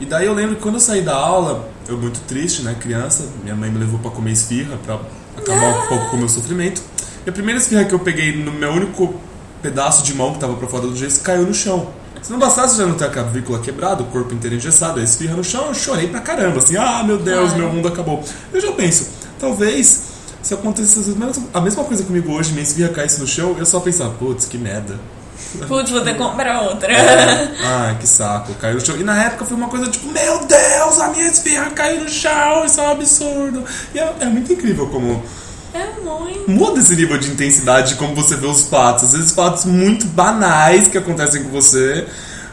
E 0.00 0.06
daí 0.06 0.26
eu 0.26 0.34
lembro 0.34 0.56
que 0.56 0.62
quando 0.62 0.74
eu 0.74 0.80
saí 0.80 1.02
da 1.02 1.14
aula, 1.14 1.68
eu 1.88 1.96
muito 1.96 2.20
triste, 2.26 2.62
né, 2.62 2.74
criança, 2.78 3.24
minha 3.42 3.54
mãe 3.54 3.70
me 3.70 3.78
levou 3.78 3.98
pra 4.00 4.10
comer 4.10 4.32
esfirra, 4.32 4.76
pra 4.84 4.98
acabar 5.36 5.84
um 5.84 5.86
pouco 5.88 6.10
com 6.10 6.16
o 6.16 6.18
meu 6.18 6.28
sofrimento. 6.28 6.82
E 7.24 7.30
a 7.30 7.32
primeira 7.32 7.58
esfirra 7.60 7.84
que 7.84 7.94
eu 7.94 7.98
peguei 7.98 8.36
no 8.36 8.52
meu 8.52 8.72
único 8.72 9.14
pedaço 9.62 10.02
de 10.04 10.12
mão 10.14 10.32
que 10.32 10.38
tava 10.40 10.54
pra 10.54 10.68
fora 10.68 10.86
do 10.86 10.96
gesso 10.96 11.20
caiu 11.20 11.42
no 11.46 11.54
chão. 11.54 11.88
Se 12.20 12.30
não 12.32 12.38
bastasse 12.38 12.76
já 12.78 12.86
não 12.86 12.94
ter 12.94 13.04
a 13.04 13.10
clavícula 13.10 13.58
quebrada, 13.60 14.02
o 14.02 14.06
corpo 14.06 14.34
inteiro 14.34 14.56
engessado, 14.56 14.98
a 14.98 15.02
esfirra 15.02 15.36
no 15.36 15.44
chão, 15.44 15.66
eu 15.68 15.74
chorei 15.74 16.08
pra 16.08 16.20
caramba, 16.20 16.58
assim, 16.58 16.76
ah, 16.76 17.02
meu 17.04 17.18
Deus, 17.18 17.52
meu 17.54 17.70
mundo 17.70 17.86
acabou. 17.88 18.22
Eu 18.52 18.60
já 18.60 18.72
penso, 18.72 19.08
talvez 19.38 20.02
se 20.42 20.52
acontecesse 20.54 21.10
a 21.12 21.14
mesma- 21.14 21.44
a 21.54 21.60
mesma 21.60 21.84
coisa 21.84 22.02
comigo 22.02 22.32
hoje, 22.32 22.52
minha 22.52 22.62
esfirra 22.62 22.88
caísse 22.90 23.20
no 23.20 23.26
chão, 23.26 23.56
eu 23.58 23.64
só 23.66 23.78
pensava, 23.80 24.10
putz, 24.14 24.46
que 24.46 24.56
merda. 24.58 24.98
Putz, 25.68 25.90
vou 25.90 26.00
ter 26.00 26.12
que 26.12 26.18
comprar 26.18 26.62
outra. 26.62 26.92
Ai, 27.62 27.96
que 27.98 28.06
saco, 28.06 28.54
caiu 28.54 28.74
no 28.74 28.80
chão. 28.80 28.96
E 28.96 29.04
na 29.04 29.24
época 29.24 29.44
foi 29.44 29.56
uma 29.56 29.68
coisa 29.68 29.90
tipo, 29.90 30.06
meu 30.10 30.44
Deus, 30.46 31.00
a 31.00 31.08
minha 31.08 31.26
esfirra 31.26 31.70
caiu 31.70 32.02
no 32.02 32.08
chão, 32.08 32.64
isso 32.64 32.80
é 32.80 32.82
um 32.82 32.90
absurdo. 32.90 33.64
E 33.94 33.98
é, 33.98 34.14
é 34.20 34.26
muito 34.26 34.52
incrível 34.52 34.88
como 34.88 35.22
É 35.72 36.00
muito. 36.02 36.50
muda 36.50 36.80
esse 36.80 36.94
nível 36.96 37.18
de 37.18 37.30
intensidade 37.30 37.90
de 37.90 37.94
como 37.96 38.14
você 38.14 38.36
vê 38.36 38.46
os 38.46 38.62
fatos. 38.68 39.04
Às 39.04 39.12
vezes 39.12 39.32
fatos 39.32 39.64
muito 39.64 40.06
banais 40.06 40.88
que 40.88 40.98
acontecem 40.98 41.44
com 41.44 41.50
você, 41.50 42.06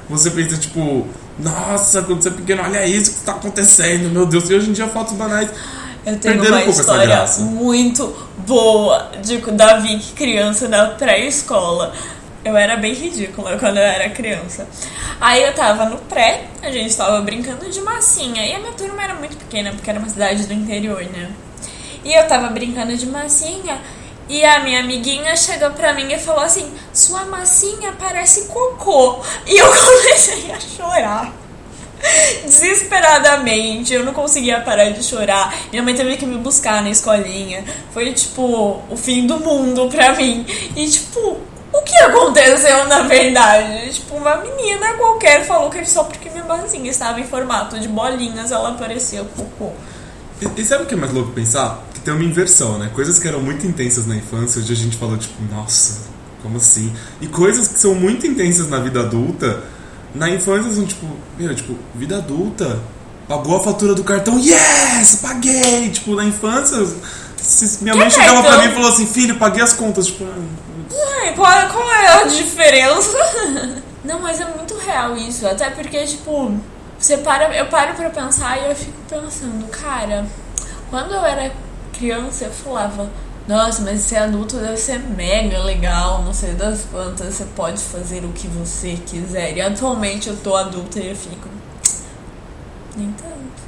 você 0.09 0.29
pensa 0.29 0.57
tipo, 0.57 1.07
nossa, 1.39 2.01
quando 2.03 2.21
você 2.21 2.29
é 2.29 2.31
pequeno, 2.31 2.61
olha 2.63 2.85
isso 2.85 3.11
que 3.11 3.17
está 3.17 3.31
acontecendo, 3.33 4.09
meu 4.11 4.25
Deus. 4.25 4.49
E 4.49 4.53
hoje 4.55 4.69
em 4.69 4.73
dia 4.73 4.87
fatos 4.87 5.13
banais 5.13 5.49
Eu 6.05 6.17
tenho 6.17 6.35
Perderam 6.35 6.57
uma 6.57 6.65
um 6.65 6.69
história 6.69 7.25
muito 7.39 8.15
boa 8.45 9.11
de 9.23 9.37
da 9.51 9.77
Vicky 9.77 10.13
criança 10.13 10.67
na 10.67 10.87
pré-escola. 10.87 11.93
Eu 12.43 12.57
era 12.57 12.75
bem 12.75 12.93
ridícula 12.93 13.57
quando 13.57 13.77
eu 13.77 13.83
era 13.83 14.09
criança. 14.09 14.67
Aí 15.19 15.43
eu 15.43 15.53
tava 15.53 15.85
no 15.85 15.97
pré, 15.97 16.45
a 16.61 16.71
gente 16.71 16.95
tava 16.95 17.21
brincando 17.21 17.69
de 17.69 17.79
massinha. 17.81 18.45
E 18.45 18.53
a 18.55 18.59
minha 18.59 18.73
turma 18.73 19.03
era 19.03 19.13
muito 19.13 19.37
pequena, 19.37 19.71
porque 19.71 19.89
era 19.89 19.99
uma 19.99 20.09
cidade 20.09 20.47
do 20.47 20.53
interior, 20.53 21.03
né? 21.03 21.29
E 22.03 22.13
eu 22.13 22.27
tava 22.27 22.47
brincando 22.47 22.95
de 22.97 23.05
massinha. 23.05 23.79
E 24.27 24.43
a 24.43 24.61
minha 24.61 24.79
amiguinha 24.79 25.35
chegou 25.35 25.71
pra 25.71 25.93
mim 25.93 26.11
e 26.11 26.17
falou 26.17 26.43
assim: 26.43 26.73
Sua 26.93 27.25
massinha 27.25 27.93
parece 27.99 28.47
cocô. 28.47 29.21
E 29.45 29.57
eu 29.57 29.67
comecei 29.69 30.51
a 30.51 30.59
chorar 30.59 31.41
desesperadamente. 32.43 33.93
Eu 33.93 34.03
não 34.03 34.13
conseguia 34.13 34.59
parar 34.61 34.89
de 34.89 35.03
chorar. 35.03 35.53
Minha 35.71 35.83
mãe 35.83 35.93
teve 35.93 36.17
que 36.17 36.25
me 36.25 36.37
buscar 36.37 36.81
na 36.81 36.89
escolinha. 36.89 37.63
Foi 37.93 38.11
tipo 38.13 38.81
o 38.89 38.97
fim 38.97 39.27
do 39.27 39.39
mundo 39.39 39.87
pra 39.89 40.13
mim. 40.13 40.45
E 40.75 40.87
tipo, 40.89 41.39
o 41.73 41.81
que 41.83 41.95
aconteceu 41.97 42.87
na 42.87 43.03
verdade? 43.03 43.93
Tipo, 43.93 44.15
uma 44.15 44.37
menina 44.37 44.93
qualquer 44.93 45.45
falou 45.45 45.69
que 45.69 45.83
só 45.85 46.03
porque 46.03 46.29
minha 46.29 46.43
mãozinha 46.43 46.89
estava 46.91 47.19
em 47.19 47.25
formato 47.25 47.79
de 47.79 47.87
bolinhas 47.87 48.51
ela 48.51 48.73
parecia 48.73 49.23
cocô. 49.35 49.71
E, 50.41 50.61
e 50.61 50.65
sabe 50.65 50.83
o 50.83 50.85
que 50.85 50.93
é 50.93 50.97
mais 50.97 51.13
louco 51.13 51.31
pensar? 51.31 51.83
Que 51.93 51.99
tem 52.01 52.13
uma 52.13 52.23
inversão, 52.23 52.77
né? 52.77 52.89
Coisas 52.93 53.19
que 53.19 53.27
eram 53.27 53.41
muito 53.41 53.65
intensas 53.65 54.05
na 54.05 54.15
infância, 54.15 54.61
hoje 54.61 54.73
a 54.73 54.75
gente 54.75 54.97
falou, 54.97 55.17
tipo, 55.17 55.35
nossa, 55.53 55.99
como 56.41 56.57
assim? 56.57 56.91
E 57.21 57.27
coisas 57.27 57.67
que 57.67 57.79
são 57.79 57.93
muito 57.93 58.25
intensas 58.25 58.67
na 58.69 58.79
vida 58.79 59.01
adulta, 59.01 59.61
na 60.13 60.29
infância 60.29 60.73
são 60.73 60.85
tipo, 60.85 61.05
meu, 61.37 61.53
tipo, 61.55 61.75
vida 61.95 62.17
adulta, 62.17 62.79
pagou 63.27 63.55
a 63.57 63.63
fatura 63.63 63.93
do 63.93 64.03
cartão, 64.03 64.37
yes, 64.39 65.19
paguei! 65.21 65.89
Tipo, 65.91 66.15
na 66.15 66.25
infância, 66.25 66.85
se 67.37 67.83
minha 67.83 67.93
Que 67.93 67.99
mãe 67.99 68.09
chegava 68.09 68.41
pra 68.41 68.49
cartão? 68.51 68.65
mim 68.65 68.71
e 68.71 68.73
falou 68.73 68.89
assim, 68.89 69.05
filho, 69.05 69.35
paguei 69.37 69.61
as 69.63 69.73
contas, 69.73 70.07
tipo, 70.07 70.25
Ai, 71.21 71.35
qual, 71.35 71.69
qual 71.69 71.91
é 71.91 72.21
a 72.21 72.23
diferença? 72.23 73.15
Não, 74.03 74.19
mas 74.19 74.41
é 74.41 74.45
muito 74.45 74.75
real 74.77 75.15
isso. 75.15 75.45
Até 75.47 75.69
porque, 75.69 76.03
tipo, 76.05 76.59
você 76.97 77.19
para, 77.19 77.55
eu 77.55 77.67
paro 77.67 77.93
pra 77.93 78.09
pensar 78.09 78.59
e 78.59 78.69
eu 78.69 78.75
fico 78.75 78.97
pensando, 79.07 79.67
cara, 79.67 80.25
quando 80.89 81.13
eu 81.13 81.23
era 81.23 81.53
criança 81.93 82.45
eu 82.45 82.51
falava, 82.51 83.11
nossa, 83.47 83.83
mas 83.83 84.01
ser 84.01 84.17
adulto 84.17 84.57
deve 84.57 84.77
ser 84.77 84.97
mega 84.99 85.59
legal, 85.59 86.23
não 86.23 86.33
sei 86.33 86.53
das 86.55 86.85
quantas, 86.91 87.35
você 87.35 87.45
pode 87.55 87.83
fazer 87.83 88.25
o 88.25 88.29
que 88.29 88.47
você 88.47 88.97
quiser. 89.05 89.55
E 89.55 89.61
atualmente 89.61 90.27
eu 90.27 90.37
tô 90.37 90.55
adulta 90.55 90.99
e 90.99 91.09
eu 91.09 91.15
fico. 91.15 91.47
Nem 92.97 93.11
tanto. 93.11 93.61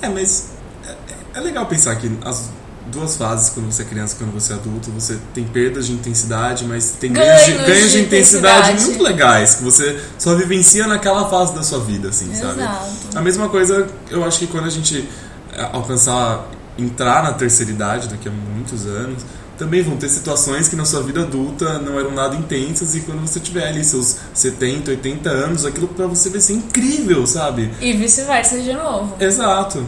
É, 0.00 0.08
mas 0.08 0.52
é, 0.86 1.38
é 1.38 1.40
legal 1.40 1.66
pensar 1.66 1.94
que 1.96 2.18
as 2.24 2.50
duas 2.90 3.16
fases, 3.16 3.50
quando 3.50 3.70
você 3.70 3.82
é 3.82 3.84
criança 3.84 4.14
e 4.14 4.18
quando 4.18 4.32
você 4.32 4.52
é 4.52 4.56
adulto, 4.56 4.90
você 4.90 5.18
tem 5.34 5.44
perdas 5.44 5.86
de 5.86 5.92
intensidade, 5.92 6.64
mas 6.64 6.92
tem 7.00 7.12
ganhos, 7.12 7.44
de, 7.44 7.52
Ganhos 7.52 7.66
ganhos 7.66 7.90
de 7.92 7.98
de 7.98 8.04
intensidade, 8.06 8.70
intensidade. 8.70 8.84
muito 8.84 9.02
legais, 9.02 9.54
que 9.56 9.64
você 9.64 10.00
só 10.18 10.34
vivencia 10.34 10.86
naquela 10.86 11.28
fase 11.28 11.54
da 11.54 11.62
sua 11.62 11.80
vida, 11.80 12.08
assim, 12.08 12.34
sabe? 12.34 12.60
Exato. 12.60 13.18
A 13.18 13.20
mesma 13.20 13.48
coisa, 13.48 13.86
eu 14.10 14.24
acho 14.24 14.38
que 14.38 14.46
quando 14.46 14.66
a 14.66 14.70
gente 14.70 15.08
é, 15.52 15.62
alcançar, 15.72 16.48
entrar 16.78 17.22
na 17.22 17.32
terceira 17.32 17.70
idade, 17.72 18.08
daqui 18.08 18.28
a 18.28 18.32
muitos 18.32 18.86
anos, 18.86 19.24
também 19.56 19.82
vão 19.82 19.96
ter 19.96 20.08
situações 20.08 20.68
que 20.68 20.76
na 20.76 20.84
sua 20.84 21.02
vida 21.02 21.22
adulta 21.22 21.78
não 21.78 21.98
eram 21.98 22.12
nada 22.12 22.36
intensas 22.36 22.94
e 22.94 23.00
quando 23.00 23.20
você 23.26 23.40
tiver 23.40 23.66
ali 23.66 23.82
seus 23.82 24.16
70, 24.34 24.90
80 24.90 25.30
anos, 25.30 25.64
aquilo 25.64 25.88
pra 25.88 26.06
você 26.06 26.28
vai 26.28 26.40
ser 26.40 26.52
incrível, 26.52 27.26
sabe? 27.26 27.72
E 27.80 27.92
vice-versa 27.94 28.60
de 28.60 28.74
novo. 28.74 29.16
Exato. 29.18 29.86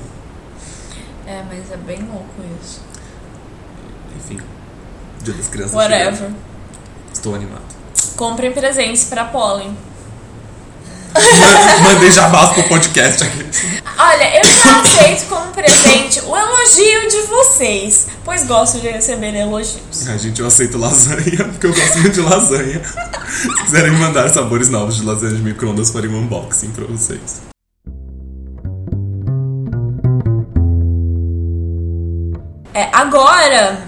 É, 1.27 1.45
mas 1.47 1.71
é 1.71 1.77
bem 1.77 1.99
louco 2.11 2.25
isso. 2.63 2.81
Enfim, 4.19 4.39
Dia 5.23 5.35
das 5.35 5.49
Crianças. 5.49 5.75
Whatever. 5.75 6.15
chegando. 6.15 6.37
Estou 7.13 7.35
animado. 7.35 7.63
Comprem 8.17 8.53
presentes 8.53 9.05
pra 9.05 9.25
Pollen. 9.25 9.77
Ma- 11.15 11.79
Mandei 11.95 12.11
jabás 12.11 12.51
pro 12.53 12.63
podcast 12.65 13.25
aqui. 13.25 13.45
Olha, 13.99 14.39
eu 14.39 14.45
já 14.45 14.81
aceito 14.81 15.27
como 15.29 15.51
presente 15.53 16.21
o 16.21 16.37
elogio 16.37 17.09
de 17.09 17.23
vocês, 17.27 18.07
pois 18.25 18.45
gosto 18.47 18.79
de 18.81 18.89
receber 18.89 19.35
elogios. 19.35 20.07
A 20.09 20.17
gente, 20.17 20.41
eu 20.41 20.47
aceito 20.47 20.77
lasanha, 20.79 21.45
porque 21.51 21.67
eu 21.67 21.75
gosto 21.75 21.99
muito 21.99 22.13
de 22.15 22.21
lasanha. 22.21 22.83
Se 23.31 23.49
quiserem 23.65 23.93
mandar 23.93 24.29
sabores 24.29 24.69
novos 24.69 24.97
de 24.97 25.03
lasanha 25.05 25.35
de 25.35 25.43
micro-ondas, 25.43 25.91
farei 25.91 26.11
um 26.11 26.19
unboxing 26.19 26.71
pra 26.71 26.85
vocês. 26.85 27.43
É, 32.75 32.89
agora 32.93 33.79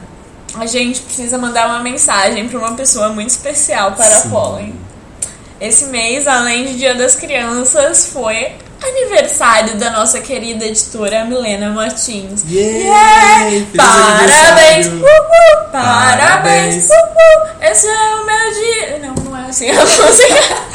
a 0.54 0.66
gente 0.66 1.00
precisa 1.00 1.38
mandar 1.38 1.66
uma 1.66 1.80
mensagem 1.80 2.49
para 2.49 2.59
uma 2.59 2.75
pessoa 2.75 3.11
muito 3.11 3.30
especial 3.30 3.92
para 3.92 4.16
a 4.16 4.21
Sim. 4.21 4.30
Pollen. 4.30 4.75
Esse 5.61 5.87
mês, 5.87 6.26
além 6.26 6.66
de 6.66 6.78
Dia 6.78 6.95
das 6.95 7.14
Crianças, 7.14 8.07
foi 8.07 8.52
aniversário 8.83 9.76
da 9.76 9.90
nossa 9.90 10.21
querida 10.21 10.64
editora 10.64 11.25
Milena 11.25 11.71
Martins. 11.71 12.42
Yay! 12.49 13.66
Feliz 13.66 13.69
Parabéns! 13.76 14.87
Uhul! 14.87 15.02
Parabéns! 15.71 16.88
Parabéns! 16.88 16.88
Uhul! 16.88 17.50
Esse 17.61 17.87
é 17.87 18.14
o 18.14 18.25
meu 18.25 18.52
dia. 18.54 18.99
Não, 19.07 19.14
não 19.25 19.37
é 19.37 19.50
assim 19.50 19.69
a 19.71 19.85
música. 19.85 20.71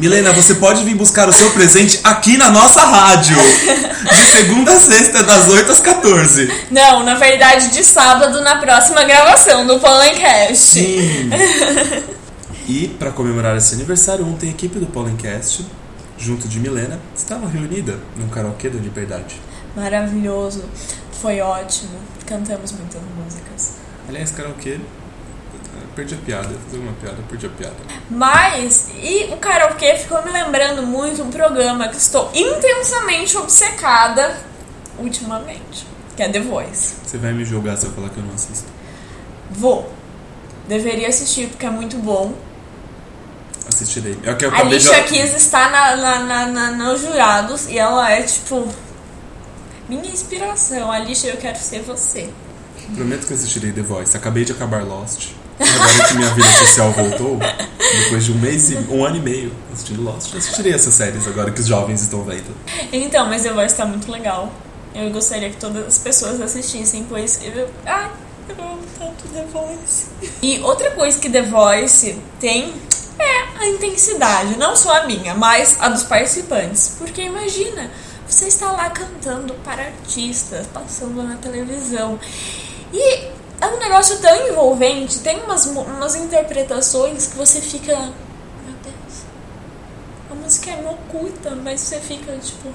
Milena, 0.00 0.32
você 0.32 0.54
pode 0.54 0.82
vir 0.82 0.94
buscar 0.94 1.28
o 1.28 1.32
seu 1.32 1.50
presente 1.50 2.00
aqui 2.02 2.38
na 2.38 2.50
nossa 2.50 2.82
rádio. 2.82 3.36
De 3.36 4.24
segunda 4.24 4.72
a 4.72 4.80
sexta, 4.80 5.22
das 5.22 5.46
8 5.46 5.70
às 5.70 5.80
14. 5.80 6.50
Não, 6.70 7.04
na 7.04 7.16
verdade, 7.16 7.68
de 7.68 7.84
sábado, 7.84 8.40
na 8.40 8.56
próxima 8.56 9.04
gravação 9.04 9.66
do 9.66 9.78
Pollencast. 9.78 10.56
Sim. 10.56 11.30
E 12.66 12.88
para 12.88 13.10
comemorar 13.10 13.58
esse 13.58 13.74
aniversário, 13.74 14.26
ontem 14.26 14.48
a 14.48 14.50
equipe 14.52 14.78
do 14.78 14.86
Pollencast, 14.86 15.66
junto 16.16 16.48
de 16.48 16.58
Milena, 16.58 16.98
estava 17.14 17.46
reunida 17.46 17.98
num 18.16 18.28
karaokê 18.28 18.70
da 18.70 18.78
Liberdade. 18.78 19.38
Maravilhoso. 19.76 20.64
Foi 21.20 21.42
ótimo. 21.42 21.98
Cantamos 22.24 22.72
muitas 22.72 23.02
músicas. 23.18 23.72
Aliás, 24.08 24.30
karaokê, 24.30 24.80
perdi 25.94 26.14
a 26.14 26.18
piada, 26.18 26.48
fazer 26.66 26.78
uma 26.78 26.92
piada, 26.94 27.16
perdi 27.28 27.46
a 27.46 27.50
piada. 27.50 27.76
Mas, 28.10 28.88
e 29.02 29.24
o 29.32 29.36
karaokê 29.36 29.96
ficou 29.96 30.22
me 30.24 30.30
lembrando 30.30 30.82
muito 30.82 31.22
um 31.22 31.30
programa 31.30 31.88
que 31.88 31.96
estou 31.96 32.30
intensamente 32.34 33.36
obcecada 33.36 34.36
ultimamente, 34.98 35.86
que 36.16 36.22
é 36.22 36.28
The 36.28 36.40
Voice. 36.40 36.94
Você 37.04 37.18
vai 37.18 37.32
me 37.32 37.44
julgar 37.44 37.76
se 37.76 37.86
eu 37.86 37.92
falar 37.92 38.08
que 38.10 38.18
eu 38.18 38.24
não 38.24 38.34
assisto. 38.34 38.66
Vou. 39.50 39.92
Deveria 40.68 41.08
assistir 41.08 41.48
porque 41.48 41.66
é 41.66 41.70
muito 41.70 41.96
bom. 41.98 42.32
Assistirei. 43.68 44.18
É 44.22 44.32
o 44.32 44.36
que 44.36 44.44
eu 44.44 44.50
A 44.50 44.54
acabei 44.54 44.78
de... 44.78 44.88
Alicia 44.88 45.02
Keys 45.04 45.34
está 45.36 45.68
na, 45.70 45.96
na, 45.96 46.18
na, 46.20 46.46
na- 46.46 46.70
nos 46.72 47.00
jurados 47.00 47.68
e 47.68 47.78
ela 47.78 48.10
é 48.10 48.22
tipo. 48.22 48.66
Minha 49.88 50.06
inspiração. 50.10 50.90
Alicia, 50.90 51.30
eu 51.32 51.36
quero 51.36 51.58
ser 51.58 51.82
você. 51.82 52.30
Prometo 52.94 53.26
que 53.26 53.34
assistirei 53.34 53.72
The 53.72 53.82
Voice. 53.82 54.16
Acabei 54.16 54.44
de 54.44 54.52
acabar 54.52 54.84
Lost. 54.84 55.30
Agora 55.60 56.08
que 56.08 56.14
minha 56.14 56.30
vida 56.30 56.50
social 56.58 56.90
voltou, 56.92 57.38
depois 58.04 58.24
de 58.24 58.32
um 58.32 58.38
mês 58.38 58.70
e 58.70 58.76
um 58.76 59.04
ano 59.04 59.16
e 59.16 59.20
meio 59.20 59.52
assistindo 59.72 60.02
Lost, 60.02 60.34
assistirei 60.34 60.72
essas 60.72 60.94
séries 60.94 61.26
agora 61.26 61.50
que 61.50 61.60
os 61.60 61.66
jovens 61.66 62.00
estão 62.00 62.24
vendo. 62.24 62.54
Então, 62.92 63.26
mas 63.26 63.42
The 63.42 63.52
Voice 63.52 63.74
tá 63.74 63.84
muito 63.84 64.10
legal. 64.10 64.50
Eu 64.94 65.10
gostaria 65.10 65.50
que 65.50 65.56
todas 65.56 65.86
as 65.86 65.98
pessoas 65.98 66.40
assistissem, 66.40 67.04
pois 67.08 67.40
eu. 67.42 67.68
Ai, 67.84 68.10
eu 68.48 68.64
amo 68.64 68.82
tanto 68.98 69.28
The 69.32 69.44
Voice. 69.52 70.06
E 70.42 70.58
outra 70.60 70.90
coisa 70.92 71.18
que 71.18 71.28
The 71.28 71.42
Voice 71.42 72.18
tem 72.40 72.72
é 73.18 73.58
a 73.58 73.68
intensidade. 73.68 74.56
Não 74.56 74.74
só 74.74 75.02
a 75.02 75.06
minha, 75.06 75.34
mas 75.34 75.76
a 75.78 75.88
dos 75.88 76.02
participantes. 76.02 76.96
Porque 76.98 77.22
imagina, 77.22 77.90
você 78.26 78.48
está 78.48 78.72
lá 78.72 78.88
cantando 78.90 79.54
para 79.62 79.82
artistas, 79.82 80.66
passando 80.66 81.22
na 81.22 81.36
televisão. 81.36 82.18
E 82.92 83.28
é 83.60 83.66
um 83.66 83.78
negócio 83.78 84.18
tão 84.20 84.48
envolvente, 84.48 85.18
tem 85.20 85.42
umas, 85.42 85.66
umas 85.66 86.14
interpretações 86.14 87.26
que 87.26 87.36
você 87.36 87.60
fica. 87.60 87.94
Meu 87.94 88.74
Deus. 88.82 89.22
A 90.30 90.34
música 90.34 90.70
é 90.70 90.90
oculta, 90.90 91.50
mas 91.56 91.80
você 91.80 92.00
fica, 92.00 92.36
tipo, 92.38 92.72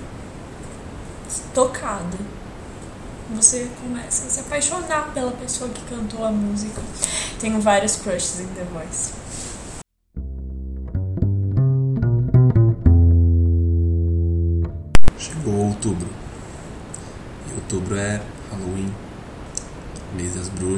tocado. 1.53 2.17
Você 3.31 3.67
começa 3.81 4.27
a 4.27 4.29
se 4.29 4.39
apaixonar 4.41 5.11
pela 5.13 5.31
pessoa 5.31 5.69
que 5.71 5.81
cantou 5.85 6.23
a 6.23 6.31
música. 6.31 6.79
Tenho 7.39 7.59
vários 7.59 7.95
crushes 7.95 8.39
em 8.39 8.47
The 8.47 8.63
Voice. 8.65 9.13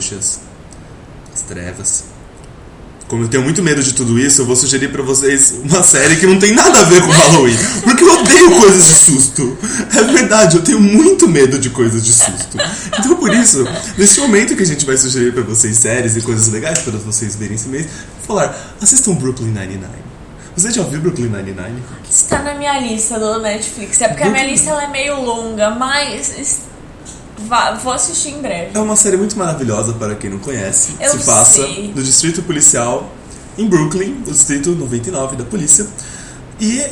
Bruxas, 0.07 0.39
das 1.31 1.41
trevas. 1.41 2.03
Como 3.07 3.23
eu 3.23 3.29
tenho 3.29 3.43
muito 3.43 3.63
medo 3.63 3.81
de 3.81 3.93
tudo 3.93 4.19
isso, 4.19 4.41
eu 4.41 4.45
vou 4.45 4.55
sugerir 4.55 4.91
pra 4.91 5.01
vocês 5.01 5.53
uma 5.63 5.81
série 5.81 6.17
que 6.17 6.25
não 6.25 6.37
tem 6.37 6.53
nada 6.53 6.81
a 6.81 6.83
ver 6.83 7.01
com 7.01 7.09
Halloween. 7.09 7.55
Porque 7.83 8.03
eu 8.03 8.19
odeio 8.19 8.59
coisas 8.59 8.85
de 8.85 8.95
susto. 8.95 9.57
É 9.95 10.03
verdade, 10.03 10.57
eu 10.57 10.61
tenho 10.61 10.81
muito 10.81 11.25
medo 11.25 11.57
de 11.57 11.69
coisas 11.69 12.03
de 12.03 12.13
susto. 12.13 12.57
Então 12.99 13.15
por 13.15 13.33
isso, 13.33 13.65
nesse 13.97 14.19
momento 14.19 14.57
que 14.57 14.63
a 14.63 14.65
gente 14.65 14.85
vai 14.85 14.97
sugerir 14.97 15.33
pra 15.33 15.43
vocês 15.43 15.77
séries 15.77 16.17
e 16.17 16.21
coisas 16.21 16.49
legais 16.49 16.79
para 16.79 16.97
vocês 16.97 17.35
verem 17.37 17.55
esse 17.55 17.69
mês, 17.69 17.85
vou 17.85 18.35
falar, 18.35 18.75
assistam 18.81 19.13
Brooklyn 19.13 19.51
Nine-Nine. 19.51 20.07
Você 20.57 20.71
já 20.71 20.83
viu 20.83 20.99
Brooklyn 20.99 21.29
Nine-Nine? 21.29 21.81
Está 22.09 22.39
na 22.41 22.55
minha 22.55 22.77
lista 22.79 23.17
do 23.17 23.39
Netflix. 23.39 24.01
É 24.01 24.09
porque 24.09 24.23
a 24.23 24.29
minha 24.29 24.45
lista 24.45 24.71
ela 24.71 24.83
é 24.83 24.87
meio 24.87 25.21
longa, 25.21 25.69
mas 25.69 26.66
vá- 27.39 27.73
vou 27.73 27.93
assistir 27.93 28.29
em 28.29 28.41
breve. 28.41 28.71
É 28.73 28.79
uma 28.79 28.95
série 28.95 29.17
muito 29.17 29.37
maravilhosa 29.37 29.93
para 29.93 30.15
quem 30.15 30.29
não 30.29 30.39
conhece. 30.39 30.93
Eu 30.99 31.11
Se 31.11 31.25
passa 31.25 31.63
sei. 31.63 31.91
no 31.95 32.01
distrito 32.03 32.41
policial 32.43 33.09
em 33.57 33.67
Brooklyn, 33.67 34.23
o 34.27 34.31
distrito 34.31 34.71
99 34.71 35.35
da 35.35 35.43
polícia. 35.43 35.85
E 36.59 36.83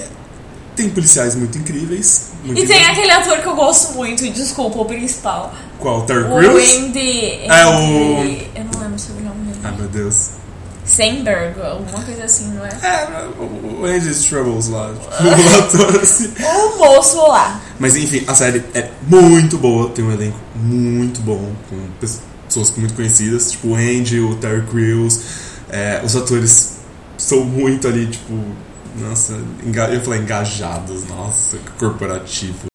tem 0.75 0.89
policiais 0.89 1.35
muito 1.35 1.57
incríveis. 1.57 2.29
Muito 2.43 2.61
E 2.61 2.65
tem 2.67 2.75
incríveis. 2.77 2.97
aquele 2.97 3.11
ator 3.11 3.37
que 3.39 3.47
eu 3.47 3.55
gosto 3.55 3.93
muito, 3.93 4.27
desculpa, 4.31 4.79
o 4.79 4.85
principal. 4.85 5.53
Qual? 5.79 6.03
Terry 6.03 6.23
O? 6.23 6.37
Andy. 6.37 7.45
É 7.45 7.65
o- 7.65 8.21
Andy- 8.21 8.47
Eu 8.55 8.63
não 8.65 8.79
lembro 8.81 8.99
sobre 8.99 9.21
o 9.23 9.25
nome 9.25 9.45
dele. 9.45 9.59
Ai 9.63 9.71
meu 9.77 9.87
Deus. 9.87 10.29
Sandberg, 10.85 11.59
alguma 11.61 12.03
coisa 12.03 12.25
assim, 12.25 12.49
não 12.51 12.63
é? 12.63 12.69
É, 12.83 13.25
o 13.39 13.85
Andy's 13.85 14.23
Troubles 14.25 14.67
lá. 14.69 14.93
Tipo, 14.93 15.23
o 15.25 15.59
ator 15.85 16.01
assim. 16.01 16.31
O 16.39 16.77
moço 16.77 17.17
lá. 17.27 17.59
Mas 17.79 17.95
enfim, 17.95 18.23
a 18.27 18.33
série 18.33 18.63
é 18.73 18.89
muito 19.07 19.57
boa, 19.57 19.89
tem 19.89 20.03
um 20.03 20.11
elenco 20.11 20.39
muito 20.55 21.19
bom, 21.21 21.53
com 21.69 21.77
pessoas 21.99 22.71
muito 22.77 22.93
conhecidas, 22.93 23.51
tipo 23.51 23.69
o 23.69 23.75
Andy, 23.75 24.19
o 24.19 24.35
Terry 24.35 24.63
Crews, 24.67 25.19
é, 25.69 26.01
os 26.03 26.15
atores 26.15 26.75
são 27.17 27.43
muito 27.43 27.87
ali, 27.87 28.07
tipo, 28.07 28.33
nossa, 28.99 29.33
eu 29.63 29.93
ia 29.93 30.01
falar 30.01 30.17
engajados, 30.17 31.05
nossa, 31.07 31.57
que 31.57 31.71
corporativo. 31.77 32.65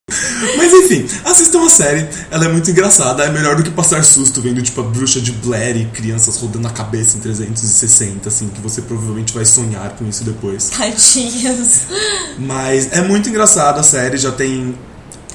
Mas 0.57 0.73
enfim, 0.73 1.07
assistam 1.23 1.65
a 1.65 1.69
série, 1.69 2.07
ela 2.29 2.45
é 2.45 2.47
muito 2.47 2.69
engraçada, 2.69 3.23
é 3.23 3.31
melhor 3.31 3.55
do 3.55 3.63
que 3.63 3.69
passar 3.69 4.03
susto 4.03 4.41
vendo 4.41 4.61
tipo 4.61 4.81
a 4.81 4.83
bruxa 4.83 5.21
de 5.21 5.31
Blair 5.31 5.77
e 5.77 5.85
crianças 5.85 6.37
rodando 6.37 6.67
a 6.67 6.71
cabeça 6.71 7.17
em 7.17 7.21
360, 7.21 8.27
assim, 8.27 8.49
que 8.49 8.59
você 8.59 8.81
provavelmente 8.81 9.33
vai 9.33 9.45
sonhar 9.45 9.91
com 9.91 10.07
isso 10.07 10.23
depois. 10.23 10.69
Tadinhas. 10.69 11.81
Mas 12.39 12.91
é 12.91 13.01
muito 13.01 13.29
engraçada 13.29 13.79
a 13.79 13.83
série, 13.83 14.17
já 14.17 14.31
tem 14.31 14.75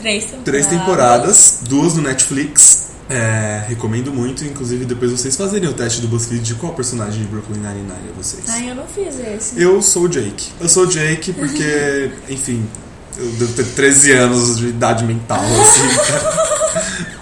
Três 0.01 0.25
temporadas. 0.25 0.45
Três 0.45 0.67
temporadas, 0.67 1.59
duas 1.63 1.95
no 1.95 2.03
Netflix. 2.03 2.87
É, 3.09 3.65
recomendo 3.69 4.13
muito, 4.13 4.45
inclusive 4.45 4.85
depois 4.85 5.13
vocês 5.13 5.37
fazerem 5.37 5.69
o 5.69 5.73
teste 5.73 6.01
do 6.01 6.09
BuzzFeed 6.09 6.43
de 6.43 6.55
qual 6.57 6.73
personagem 6.73 7.23
de 7.23 7.29
Brooklyn 7.29 7.59
Nine-Nine 7.59 8.11
é 8.11 8.13
vocês. 8.17 8.45
Ai, 8.49 8.71
eu 8.71 8.75
não 8.75 8.87
fiz 8.87 9.21
esse. 9.21 9.63
Eu 9.63 9.81
sou 9.81 10.05
o 10.05 10.09
Jake. 10.09 10.51
Eu 10.61 10.69
sou 10.69 10.85
o 10.85 10.87
Jake 10.89 11.33
porque, 11.33 12.11
enfim, 12.29 12.69
eu 13.17 13.27
devo 13.33 13.53
ter 13.53 13.65
13 13.65 14.13
anos 14.13 14.59
de 14.59 14.69
idade 14.69 15.05
mental, 15.05 15.41
assim. 15.41 17.07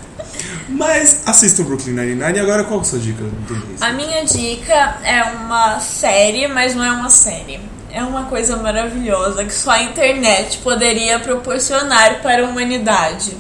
Mas 0.71 1.21
assistam 1.27 1.65
Brooklyn 1.65 1.93
Nine-Nine 1.95 2.39
e 2.39 2.41
agora 2.41 2.65
qual 2.65 2.81
é 2.81 2.83
a 2.83 2.85
sua 2.85 2.99
dica? 2.99 3.23
A 3.81 3.93
minha 3.93 4.25
dica 4.25 4.99
é 5.05 5.23
uma 5.23 5.79
série, 5.79 6.49
mas 6.49 6.75
não 6.75 6.85
é 6.85 6.91
uma 6.91 7.11
série. 7.11 7.61
É 7.95 8.03
uma 8.03 8.25
coisa 8.25 8.57
maravilhosa 8.57 9.45
que 9.45 9.55
só 9.55 9.71
a 9.71 9.83
internet 9.83 10.59
poderia 10.59 11.21
proporcionar 11.21 12.21
para 12.23 12.43
a 12.43 12.49
humanidade. 12.49 13.37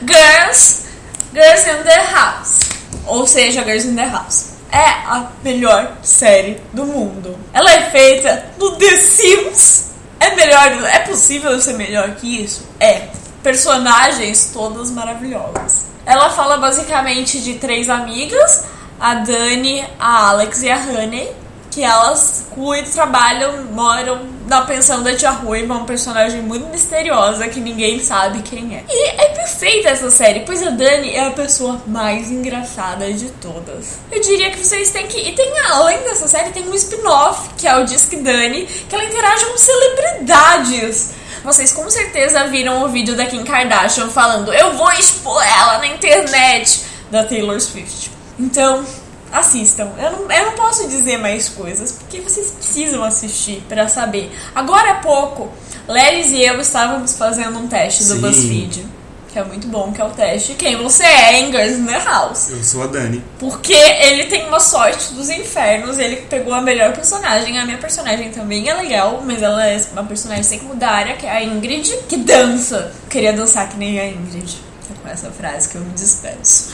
Girls, 0.00 0.88
Girls 1.32 1.70
in 1.70 1.84
the 1.84 2.04
House. 2.12 2.58
Ou 3.06 3.28
seja, 3.28 3.62
Girls 3.62 3.86
in 3.86 3.94
the 3.94 4.06
House. 4.06 4.54
É 4.72 4.84
a 4.84 5.30
melhor 5.44 5.98
série 6.02 6.60
do 6.72 6.84
mundo. 6.84 7.38
Ela 7.52 7.72
é 7.74 7.82
feita 7.82 8.44
no 8.58 8.72
The 8.74 8.96
Sims. 8.96 9.92
É 10.18 10.34
melhor, 10.34 10.84
é 10.92 10.98
possível 10.98 11.60
ser 11.60 11.74
melhor 11.74 12.16
que 12.16 12.42
isso? 12.42 12.66
É. 12.80 13.06
Personagens 13.40 14.50
todas 14.52 14.90
maravilhosas. 14.90 15.86
Ela 16.04 16.28
fala 16.30 16.56
basicamente 16.56 17.40
de 17.40 17.54
três 17.54 17.88
amigas, 17.88 18.64
a 18.98 19.14
Dani, 19.14 19.86
a 19.96 20.30
Alex 20.30 20.60
e 20.62 20.70
a 20.70 20.76
Honey, 20.76 21.30
que 21.70 21.82
elas 21.82 22.46
cuidam, 22.50 22.90
trabalham, 22.90 23.64
moram 23.72 24.38
na 24.46 24.62
pensão 24.62 25.02
da 25.02 25.14
tia 25.14 25.30
Ruiva, 25.30 25.74
uma 25.74 25.84
personagem 25.84 26.40
muito 26.40 26.66
misteriosa 26.68 27.46
que 27.48 27.60
ninguém 27.60 28.02
sabe 28.02 28.42
quem 28.42 28.76
é. 28.76 28.84
E 28.88 29.08
é 29.08 29.28
perfeita 29.34 29.90
essa 29.90 30.10
série, 30.10 30.40
pois 30.40 30.66
a 30.66 30.70
Dani 30.70 31.14
é 31.14 31.26
a 31.26 31.30
pessoa 31.30 31.80
mais 31.86 32.30
engraçada 32.30 33.12
de 33.12 33.30
todas. 33.32 33.98
Eu 34.10 34.20
diria 34.20 34.50
que 34.50 34.58
vocês 34.58 34.90
têm 34.90 35.06
que. 35.06 35.18
E 35.18 35.32
tem, 35.32 35.58
além 35.70 35.98
dessa 35.98 36.26
série, 36.26 36.50
tem 36.50 36.66
um 36.66 36.74
spin-off, 36.74 37.50
que 37.58 37.68
é 37.68 37.76
o 37.76 37.84
Disque 37.84 38.16
Dani, 38.16 38.66
que 38.66 38.94
ela 38.94 39.04
interage 39.04 39.44
com 39.44 39.58
celebridades. 39.58 41.10
Vocês 41.44 41.72
com 41.72 41.88
certeza 41.90 42.46
viram 42.46 42.82
o 42.82 42.88
vídeo 42.88 43.14
da 43.14 43.26
Kim 43.26 43.44
Kardashian 43.44 44.08
falando: 44.08 44.52
Eu 44.52 44.72
vou 44.72 44.90
expor 44.92 45.42
ela 45.42 45.78
na 45.78 45.86
internet 45.86 46.82
da 47.10 47.24
Taylor 47.24 47.60
Swift. 47.60 48.10
Então, 48.38 48.84
assistam. 49.32 49.90
Eu 49.98 50.12
não, 50.12 50.30
eu 50.30 50.46
não 50.46 50.52
posso 50.52 50.88
dizer 50.88 51.18
mais 51.18 51.48
coisas 51.48 51.92
porque 51.92 52.20
vocês 52.20 52.50
precisam 52.50 53.04
assistir 53.04 53.62
pra 53.68 53.88
saber. 53.88 54.30
Agora 54.54 54.92
há 54.92 54.94
pouco, 54.96 55.50
Leris 55.86 56.30
e 56.30 56.42
eu 56.42 56.60
estávamos 56.60 57.16
fazendo 57.16 57.58
um 57.58 57.68
teste 57.68 58.04
do 58.04 58.14
Sim. 58.14 58.20
BuzzFeed. 58.20 58.98
Que 59.28 59.38
é 59.38 59.44
muito 59.44 59.68
bom, 59.68 59.92
que 59.92 60.00
é 60.00 60.04
o 60.04 60.08
teste 60.08 60.54
Quem 60.54 60.76
você 60.76 61.04
é 61.04 61.40
em 61.40 61.52
Girls 61.52 61.78
in 61.78 61.84
the 61.84 62.02
House. 62.02 62.48
Eu 62.48 62.64
sou 62.64 62.82
a 62.82 62.86
Dani. 62.86 63.22
Porque 63.38 63.74
ele 63.74 64.24
tem 64.24 64.48
uma 64.48 64.58
sorte 64.58 65.12
dos 65.12 65.28
infernos, 65.28 65.98
ele 65.98 66.16
pegou 66.30 66.54
a 66.54 66.62
melhor 66.62 66.94
personagem. 66.94 67.58
A 67.58 67.66
minha 67.66 67.76
personagem 67.76 68.30
também 68.30 68.66
é 68.70 68.74
legal, 68.74 69.22
mas 69.26 69.42
ela 69.42 69.66
é 69.66 69.78
uma 69.92 70.04
personagem 70.04 70.44
secundária, 70.44 71.14
que 71.16 71.26
é 71.26 71.30
a 71.30 71.44
Ingrid, 71.44 71.94
que 72.08 72.16
dança. 72.16 72.90
Queria 73.10 73.34
dançar 73.34 73.68
que 73.68 73.76
nem 73.76 74.00
a 74.00 74.06
Ingrid. 74.06 74.67
É 74.90 75.02
com 75.02 75.08
essa 75.08 75.30
frase 75.30 75.68
que 75.68 75.76
eu 75.76 75.82
me 75.82 75.90
despeço. 75.92 76.70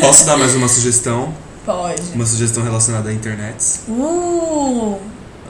Posso 0.00 0.24
dar 0.26 0.36
mais 0.36 0.54
uma 0.54 0.68
sugestão? 0.68 1.34
Pode. 1.64 2.02
Uma 2.14 2.26
sugestão 2.26 2.62
relacionada 2.62 3.10
à 3.10 3.12
internet? 3.12 3.80
Uh, 3.88 4.98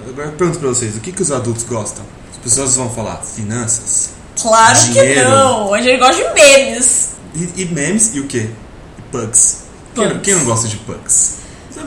Agora 0.08 0.28
eu 0.28 0.32
pergunto 0.32 0.58
pra 0.58 0.68
vocês, 0.68 0.96
o 0.96 1.00
que, 1.00 1.12
que 1.12 1.22
os 1.22 1.30
adultos 1.30 1.64
gostam? 1.64 2.04
As 2.32 2.38
pessoas 2.38 2.74
vão 2.76 2.88
falar 2.90 3.18
finanças, 3.18 4.10
claro 4.40 4.78
que 4.78 4.86
Dinheiro. 4.92 5.28
não. 5.30 5.74
A 5.74 5.80
gente 5.82 5.98
gosta 5.98 6.16
de 6.16 6.34
memes. 6.34 7.10
E, 7.34 7.62
e 7.62 7.64
memes 7.66 8.10
e 8.14 8.20
o 8.20 8.26
quê? 8.26 8.50
E 8.98 9.02
pugs. 9.12 9.58
Quem, 9.94 10.18
quem 10.20 10.34
não 10.36 10.44
gosta 10.44 10.66
de 10.68 10.76
pugs? 10.78 11.34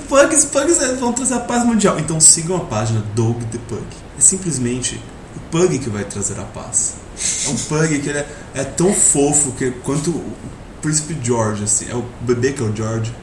Pugs, 0.07 0.45
pugs 0.45 0.81
é- 0.81 0.93
vão 0.95 1.11
trazer 1.13 1.33
a 1.35 1.39
paz 1.39 1.65
mundial. 1.65 1.99
Então 1.99 2.19
sigam 2.19 2.57
a 2.57 2.61
página 2.61 3.03
Dog 3.15 3.43
the 3.45 3.57
Pug. 3.67 3.83
É 4.17 4.21
simplesmente 4.21 5.01
o 5.35 5.39
pug 5.51 5.79
que 5.79 5.89
vai 5.89 6.03
trazer 6.03 6.39
a 6.39 6.43
paz. 6.43 6.95
É 7.45 7.49
um 7.49 7.55
pug 7.55 7.99
que 7.99 8.09
ele 8.09 8.19
é, 8.19 8.27
é 8.55 8.63
tão 8.63 8.93
fofo 8.93 9.51
que, 9.53 9.71
quanto 9.83 10.09
o 10.11 10.33
Príncipe 10.81 11.17
George, 11.23 11.63
assim. 11.63 11.85
É 11.89 11.95
o 11.95 12.03
bebê 12.21 12.51
que 12.53 12.61
é 12.61 12.65
o 12.65 12.75
George. 12.75 13.13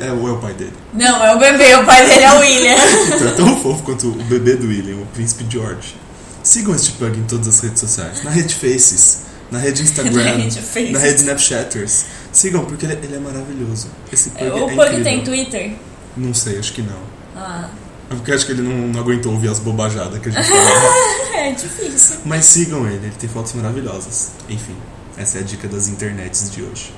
É, 0.00 0.10
ou 0.12 0.28
é 0.28 0.32
o 0.32 0.38
pai 0.38 0.54
dele? 0.54 0.72
Não, 0.94 1.22
é 1.24 1.34
o 1.34 1.38
bebê, 1.38 1.74
o 1.76 1.84
pai 1.84 2.06
dele 2.06 2.24
é 2.24 2.32
o 2.32 2.40
William. 2.40 2.74
Então 3.14 3.28
é 3.28 3.30
tão 3.32 3.62
fofo 3.62 3.82
quanto 3.82 4.08
o 4.08 4.24
bebê 4.24 4.56
do 4.56 4.66
William, 4.66 4.96
o 4.96 5.06
príncipe 5.06 5.44
George. 5.48 5.94
Sigam 6.42 6.74
este 6.74 6.92
plug 6.92 7.18
em 7.18 7.22
todas 7.24 7.46
as 7.48 7.60
redes 7.60 7.80
sociais. 7.80 8.24
Na 8.24 8.30
rede 8.30 8.54
Faces, 8.54 9.18
na 9.50 9.58
rede 9.58 9.82
Instagram, 9.82 10.24
Na 10.24 10.30
rede 10.32 10.60
Faces. 10.60 10.90
na 10.92 10.98
rede 10.98 11.20
Snapchatters. 11.20 12.04
Sigam, 12.32 12.64
porque 12.64 12.86
ele, 12.86 12.94
ele 12.94 13.14
é 13.14 13.18
maravilhoso. 13.18 13.88
Esse 14.12 14.30
plug 14.30 14.46
é, 14.50 14.54
o 14.54 14.66
Pug 14.68 14.72
incrível. 14.74 15.04
tem 15.04 15.22
Twitter? 15.22 15.72
Não 16.16 16.32
sei, 16.34 16.58
acho 16.58 16.72
que 16.72 16.80
não. 16.82 16.98
Ah, 17.36 17.68
É 17.68 17.81
porque 18.16 18.32
acho 18.32 18.46
que 18.46 18.52
ele 18.52 18.62
não, 18.62 18.88
não 18.88 19.00
aguentou 19.00 19.32
ouvir 19.32 19.48
as 19.48 19.58
bobajadas 19.58 20.18
que 20.20 20.28
a 20.28 20.32
gente 20.32 20.48
falava. 20.48 20.94
é 21.34 21.52
difícil. 21.52 22.16
Mas 22.24 22.44
sigam 22.44 22.86
ele, 22.86 23.06
ele 23.06 23.14
tem 23.18 23.28
fotos 23.28 23.52
maravilhosas. 23.54 24.32
Enfim, 24.48 24.76
essa 25.16 25.38
é 25.38 25.40
a 25.40 25.44
dica 25.44 25.68
das 25.68 25.88
internets 25.88 26.50
de 26.50 26.62
hoje. 26.62 26.92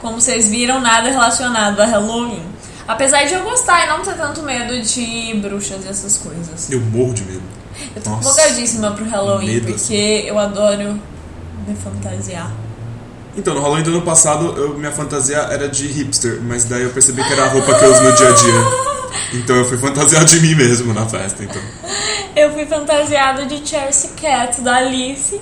Como 0.00 0.20
vocês 0.20 0.48
viram, 0.48 0.80
nada 0.80 1.10
relacionado 1.10 1.80
a 1.80 1.86
Halloween. 1.86 2.42
Apesar 2.88 3.24
de 3.24 3.34
eu 3.34 3.42
gostar 3.42 3.84
e 3.84 3.88
não 3.88 4.02
ter 4.02 4.14
tanto 4.14 4.42
medo 4.42 4.80
de 4.82 5.34
bruxas 5.40 5.84
e 5.84 5.88
essas 5.88 6.16
coisas. 6.16 6.70
Eu 6.70 6.80
morro 6.80 7.12
de 7.12 7.22
medo. 7.24 7.42
Eu 7.94 8.02
tô 8.02 8.14
empolgadíssima 8.14 8.90
pro 8.92 9.04
Halloween, 9.04 9.46
Medo, 9.46 9.66
porque 9.66 9.94
assim. 9.94 10.28
eu 10.28 10.38
adoro 10.38 11.00
me 11.66 11.76
fantasiar. 11.76 12.52
Então, 13.36 13.54
no 13.54 13.60
Halloween 13.60 13.82
do 13.82 13.90
ano 13.90 14.02
passado, 14.02 14.54
eu, 14.56 14.74
minha 14.74 14.90
fantasia 14.90 15.38
era 15.38 15.68
de 15.68 15.86
hipster, 15.86 16.40
mas 16.42 16.64
daí 16.64 16.82
eu 16.82 16.90
percebi 16.90 17.22
que 17.22 17.32
era 17.32 17.44
a 17.44 17.48
roupa 17.48 17.74
que 17.74 17.84
eu 17.84 17.92
uso 17.92 18.02
no 18.02 18.12
dia 18.12 18.28
a 18.28 18.32
dia. 18.32 18.90
Então 19.32 19.56
eu 19.56 19.64
fui 19.64 19.78
fantasiar 19.78 20.24
de 20.24 20.40
mim 20.40 20.54
mesmo 20.54 20.92
na 20.92 21.06
festa, 21.08 21.42
então. 21.44 21.62
Eu 22.36 22.52
fui 22.52 22.66
fantasiada 22.66 23.46
de 23.46 23.66
Chelsea 23.66 24.10
Cat 24.20 24.60
da 24.60 24.76
Alice. 24.76 25.40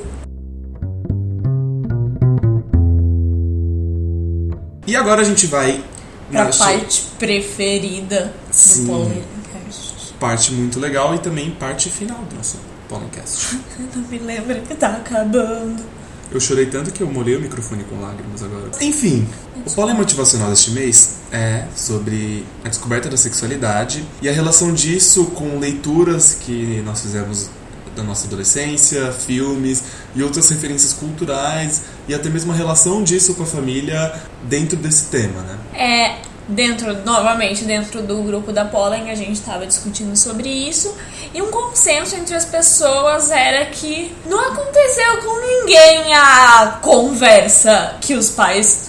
E 4.86 4.96
agora 4.96 5.20
a 5.20 5.24
gente 5.24 5.46
vai 5.46 5.82
Pra 6.30 6.44
na 6.44 6.50
parte 6.50 7.04
preferida 7.18 8.32
Sim. 8.50 8.84
do 8.84 8.92
Poltercast. 8.92 10.14
parte 10.18 10.52
muito 10.52 10.78
legal 10.78 11.14
e 11.14 11.18
também 11.18 11.50
parte 11.50 11.88
final 11.90 12.18
do 12.24 12.36
nosso 12.36 12.58
podcast. 12.88 13.58
Não 13.94 14.02
me 14.08 14.18
lembra 14.18 14.60
que 14.60 14.74
tá 14.74 14.88
acabando. 14.88 15.82
Eu 16.30 16.40
chorei 16.40 16.66
tanto 16.66 16.90
que 16.90 17.02
eu 17.02 17.06
molhei 17.06 17.36
o 17.36 17.40
microfone 17.40 17.84
com 17.84 18.00
lágrimas 18.00 18.42
agora. 18.42 18.70
Enfim, 18.82 19.26
o 19.66 19.70
pólen 19.70 19.94
motivacional 19.94 20.48
deste 20.50 20.70
mês 20.70 21.18
é 21.32 21.64
sobre 21.74 22.44
a 22.64 22.68
descoberta 22.68 23.08
da 23.08 23.16
sexualidade 23.16 24.04
e 24.22 24.28
a 24.28 24.32
relação 24.32 24.72
disso 24.72 25.26
com 25.26 25.58
leituras 25.58 26.34
que 26.40 26.82
nós 26.84 27.00
fizemos 27.00 27.50
da 27.94 28.02
nossa 28.02 28.26
adolescência, 28.26 29.12
filmes 29.12 29.82
e 30.14 30.22
outras 30.22 30.48
referências 30.48 30.92
culturais 30.92 31.82
e 32.06 32.14
até 32.14 32.28
mesmo 32.28 32.52
a 32.52 32.54
relação 32.54 33.02
disso 33.02 33.34
com 33.34 33.42
a 33.42 33.46
família 33.46 34.14
dentro 34.44 34.76
desse 34.76 35.06
tema, 35.06 35.42
né? 35.42 35.58
É, 35.74 36.28
dentro, 36.48 37.04
novamente, 37.04 37.64
dentro 37.64 38.02
do 38.02 38.22
grupo 38.22 38.52
da 38.52 38.64
Pollen, 38.64 39.10
a 39.10 39.14
gente 39.14 39.32
estava 39.32 39.66
discutindo 39.66 40.16
sobre 40.16 40.48
isso. 40.48 40.94
E 41.34 41.42
um 41.42 41.50
consenso 41.50 42.16
entre 42.16 42.34
as 42.34 42.44
pessoas 42.44 43.30
era 43.30 43.66
que 43.66 44.14
não 44.24 44.40
aconteceu 44.40 45.18
com 45.18 45.40
ninguém 45.40 46.14
a 46.14 46.78
conversa 46.80 47.96
que 48.00 48.14
os 48.14 48.30
pais. 48.30 48.87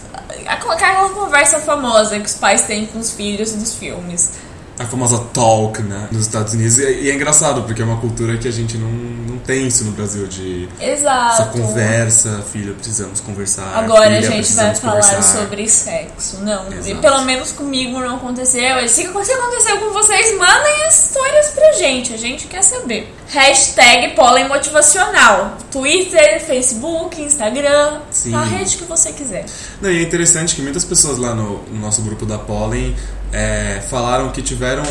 Aquela 0.49 1.09
conversa 1.09 1.59
famosa 1.59 2.19
que 2.19 2.25
os 2.25 2.35
pais 2.35 2.63
têm 2.63 2.88
com 2.88 2.97
os 2.97 3.12
filhos 3.12 3.51
dos 3.53 3.75
filmes. 3.75 4.31
A 4.79 4.85
famosa 4.85 5.19
talk, 5.33 5.81
né, 5.83 6.07
nos 6.12 6.21
Estados 6.21 6.53
Unidos. 6.53 6.79
E 6.79 6.85
é, 6.85 7.01
e 7.03 7.12
é 7.12 7.13
engraçado, 7.13 7.63
porque 7.63 7.81
é 7.81 7.85
uma 7.85 7.97
cultura 7.97 8.38
que 8.38 8.47
a 8.47 8.51
gente 8.51 8.77
não, 8.77 8.89
não 9.39 9.45
tem 9.45 9.67
isso 9.67 9.86
no 9.86 9.91
Brasil, 9.91 10.28
de 10.28 10.67
Exato. 10.80 11.41
essa 11.41 11.45
conversa, 11.45 12.43
filho, 12.52 12.75
precisamos 12.75 13.21
conversar. 13.21 13.78
Agora 13.78 14.19
a 14.19 14.21
filha, 14.21 14.32
gente 14.32 14.54
vai 14.54 14.75
falar 14.75 15.02
conversar. 15.02 15.39
sobre 15.39 15.69
sexo. 15.69 16.39
Não, 16.41 16.65
e 16.86 16.95
pelo 16.95 17.21
menos 17.23 17.52
comigo 17.54 17.99
não 17.99 18.17
aconteceu. 18.17 18.88
Se 18.89 19.06
aconteceu 19.06 19.80
com 19.80 19.93
vocês, 19.93 20.38
mandem 20.38 20.84
as 20.88 21.06
histórias 21.06 21.47
pra 21.47 21.71
gente. 21.73 22.13
A 22.13 22.17
gente 22.17 22.47
quer 22.47 22.62
saber. 22.62 23.13
Hashtag 23.28 24.15
pólen 24.15 24.47
motivacional. 24.47 25.58
Twitter, 25.71 26.43
Facebook, 26.45 27.21
Instagram. 27.21 28.02
Sim. 28.12 28.36
A 28.36 28.43
rede 28.43 28.78
que 28.78 28.84
você 28.84 29.13
quiser. 29.13 29.45
Não, 29.82 29.89
e 29.89 29.99
é 29.99 30.02
interessante 30.02 30.56
que 30.56 30.62
muitas 30.62 30.84
pessoas 30.84 31.17
lá 31.17 31.34
no, 31.34 31.63
no 31.63 31.80
nosso 31.80 32.02
grupo 32.02 32.25
da 32.25 32.38
Pollen 32.38 32.95
é, 33.32 33.82
falaram 33.89 34.30
que 34.32 34.41
tiveram 34.41 34.84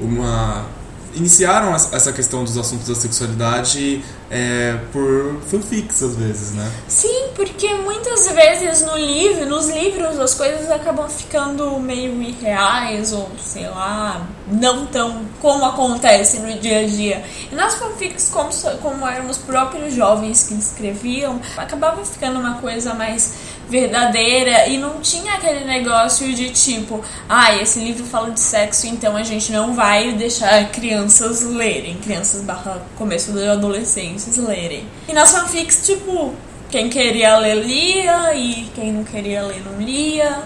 uma. 0.00 0.66
Iniciaram 1.14 1.74
essa 1.74 2.12
questão 2.12 2.44
dos 2.44 2.56
assuntos 2.56 2.88
da 2.88 2.94
sexualidade 2.94 4.02
é, 4.30 4.78
por 4.92 5.40
fanfics, 5.46 6.02
às 6.02 6.16
vezes, 6.16 6.52
né? 6.52 6.70
Sim, 6.88 7.28
porque 7.34 7.74
muitas 7.74 8.30
vezes 8.30 8.82
no 8.82 8.96
livro, 8.96 9.46
nos 9.46 9.68
livros 9.68 10.18
as 10.18 10.34
coisas 10.34 10.70
acabam 10.70 11.08
ficando 11.08 11.78
meio 11.78 12.22
irreais 12.22 13.12
ou 13.12 13.30
sei 13.38 13.68
lá, 13.68 14.26
não 14.50 14.86
tão 14.86 15.24
como 15.40 15.64
acontece 15.64 16.40
no 16.40 16.58
dia 16.58 16.80
a 16.80 16.86
dia. 16.86 17.24
E 17.50 17.54
nas 17.54 17.74
fanfics, 17.74 18.30
como, 18.30 18.50
como 18.80 19.06
eram 19.06 19.28
os 19.28 19.38
próprios 19.38 19.94
jovens 19.94 20.44
que 20.48 20.54
escreviam, 20.54 21.40
acabava 21.56 22.04
ficando 22.04 22.38
uma 22.38 22.54
coisa 22.54 22.94
mais 22.94 23.34
verdadeira 23.72 24.68
e 24.68 24.76
não 24.76 25.00
tinha 25.00 25.32
aquele 25.34 25.64
negócio 25.64 26.32
de 26.34 26.50
tipo, 26.50 27.02
ah, 27.28 27.56
esse 27.56 27.80
livro 27.80 28.04
fala 28.04 28.30
de 28.30 28.38
sexo, 28.38 28.86
então 28.86 29.16
a 29.16 29.22
gente 29.22 29.50
não 29.50 29.74
vai 29.74 30.12
deixar 30.12 30.70
crianças 30.70 31.42
lerem, 31.42 31.96
crianças 31.96 32.42
barra 32.42 32.82
começo 32.96 33.32
da 33.32 33.52
adolescência 33.52 34.30
lerem. 34.42 34.86
E 35.08 35.12
nas 35.14 35.32
fanfics, 35.32 35.86
tipo, 35.86 36.34
quem 36.70 36.90
queria 36.90 37.38
ler 37.38 37.64
lia 37.64 38.34
e 38.34 38.70
quem 38.74 38.92
não 38.92 39.04
queria 39.04 39.42
ler 39.42 39.62
não 39.64 39.80
lia. 39.80 40.42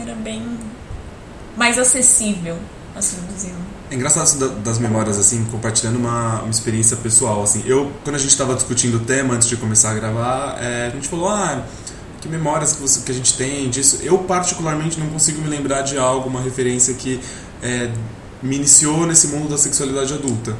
Era 0.00 0.14
bem 0.14 0.42
mais 1.56 1.78
acessível, 1.78 2.56
assim 2.96 3.16
dizendo. 3.32 3.70
É 3.90 3.94
engraçado 3.96 4.24
isso 4.24 4.38
da- 4.38 4.46
das 4.46 4.78
memórias, 4.78 5.18
assim, 5.18 5.44
compartilhando 5.50 5.96
uma, 5.96 6.42
uma 6.42 6.50
experiência 6.50 6.96
pessoal, 6.96 7.42
assim. 7.42 7.60
Eu, 7.66 7.90
quando 8.04 8.14
a 8.14 8.18
gente 8.20 8.30
estava 8.30 8.54
discutindo 8.54 8.98
o 8.98 9.00
tema 9.00 9.34
antes 9.34 9.48
de 9.48 9.56
começar 9.56 9.90
a 9.90 9.94
gravar, 9.94 10.56
é, 10.62 10.86
a 10.86 10.90
gente 10.90 11.08
falou, 11.08 11.28
ah, 11.28 11.64
que 12.20 12.28
memórias 12.28 12.74
que, 12.74 12.82
você, 12.82 13.00
que 13.00 13.10
a 13.10 13.14
gente 13.14 13.34
tem 13.34 13.68
disso. 13.70 13.98
Eu, 14.02 14.18
particularmente, 14.18 14.98
não 14.98 15.08
consigo 15.08 15.40
me 15.40 15.48
lembrar 15.48 15.82
de 15.82 15.96
algo, 15.96 16.28
uma 16.28 16.40
referência 16.40 16.94
que 16.94 17.20
é, 17.62 17.90
me 18.42 18.56
iniciou 18.56 19.06
nesse 19.06 19.28
mundo 19.28 19.48
da 19.48 19.58
sexualidade 19.58 20.12
adulta. 20.12 20.56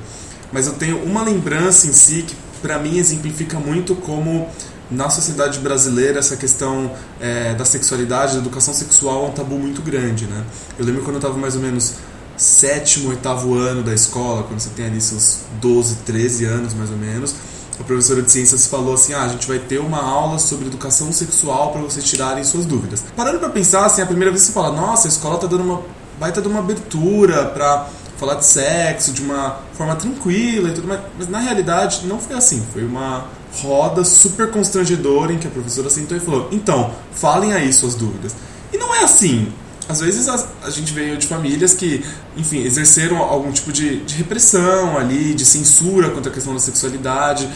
Mas 0.53 0.67
eu 0.67 0.73
tenho 0.75 1.03
uma 1.05 1.23
lembrança 1.23 1.87
em 1.87 1.93
si 1.93 2.25
que, 2.27 2.35
para 2.63 2.79
mim, 2.79 2.99
exemplifica 2.99 3.59
muito 3.59 3.95
como 3.95 4.49
na 4.91 5.09
sociedade 5.09 5.61
brasileira 5.61 6.19
essa 6.19 6.37
questão 6.37 6.91
é, 7.21 7.55
da 7.55 7.65
sexualidade, 7.65 8.33
da 8.33 8.41
educação 8.41 8.75
sexual 8.75 9.27
é 9.27 9.29
um 9.29 9.33
tabu 9.33 9.57
muito 9.57 9.81
grande, 9.83 10.27
né? 10.27 10.45
Eu 10.79 10.85
lembro 10.85 11.03
quando 11.03 11.15
eu 11.15 11.21
estava 11.21 11.39
mais 11.39 11.55
ou 11.55 11.63
menos 11.63 11.95
sétimo, 12.37 13.11
oitavo 13.11 13.55
ano 13.55 13.83
da 13.83 13.95
escola, 13.95 14.43
quando 14.43 14.59
você 14.59 14.71
tem 14.71 14.87
ali 14.87 15.01
seus 15.01 15.41
12, 15.61 15.97
13 16.07 16.47
anos 16.47 16.75
mais 16.75 16.91
ou 16.91 16.97
menos, 16.97 17.35
a 17.81 17.85
professora 17.85 18.23
de 18.23 18.31
ciências 18.31 18.67
falou 18.67 18.95
assim: 18.95 19.15
ah, 19.15 19.23
a 19.23 19.29
gente 19.29 19.49
vai 19.49 19.59
ter 19.59 19.79
uma 19.79 20.03
aula 20.03 20.39
sobre 20.39 20.67
educação 20.67 21.11
sexual 21.13 21.73
para 21.73 21.81
vocês 21.81 22.05
tirarem 22.05 22.45
suas 22.45 22.67
dúvidas. 22.67 23.03
Parando 23.17 23.39
para 23.39 23.49
pensar, 23.49 23.87
assim, 23.87 24.03
a 24.03 24.07
primeira 24.07 24.31
vez 24.31 24.43
você 24.43 24.53
fala: 24.53 24.71
nossa, 24.71 25.09
a 25.09 25.11
escola 25.11 25.39
tá 25.39 25.47
dando 25.47 25.65
uma 25.65 25.83
baita 26.19 26.43
de 26.43 26.49
uma 26.49 26.59
abertura 26.61 27.47
para 27.47 27.89
falar 28.19 28.35
de 28.35 28.45
sexo 28.45 29.13
de 29.13 29.23
uma 29.23 29.61
forma 29.73 29.97
tranquila 29.97 30.69
e 30.69 30.75
tudo 30.75 30.87
mais, 30.87 31.01
mas 31.19 31.27
na 31.29 31.39
realidade 31.39 32.07
não 32.07 32.19
foi 32.19 32.37
assim, 32.37 32.63
foi 32.71 32.85
uma 32.85 33.25
roda 33.63 34.05
super 34.05 34.51
constrangedora 34.51 35.33
em 35.33 35.39
que 35.39 35.47
a 35.47 35.51
professora 35.51 35.89
sentou 35.89 36.17
e 36.17 36.21
falou: 36.21 36.49
então, 36.53 36.93
falem 37.13 37.53
aí 37.55 37.73
suas 37.73 37.95
dúvidas. 37.95 38.37
E 38.73 38.77
não 38.77 38.95
é 38.95 39.05
assim. 39.05 39.51
Às 39.89 40.01
vezes 40.01 40.29
a, 40.29 40.47
a 40.63 40.71
gente 40.71 40.93
veio 40.93 41.17
de 41.17 41.27
famílias 41.27 41.75
que, 41.75 42.05
enfim, 42.37 42.63
exerceram 42.63 43.19
algum 43.19 43.51
tipo 43.53 43.73
de, 43.73 44.01
de 44.05 44.15
repressão 44.17 44.99
ali, 44.99 45.35
de 45.35 45.45
censura 45.45 46.11
contra 46.11 46.31
a 46.31 46.35
questão 46.35 46.53
da 46.53 46.61
sexualidade. 46.61 47.49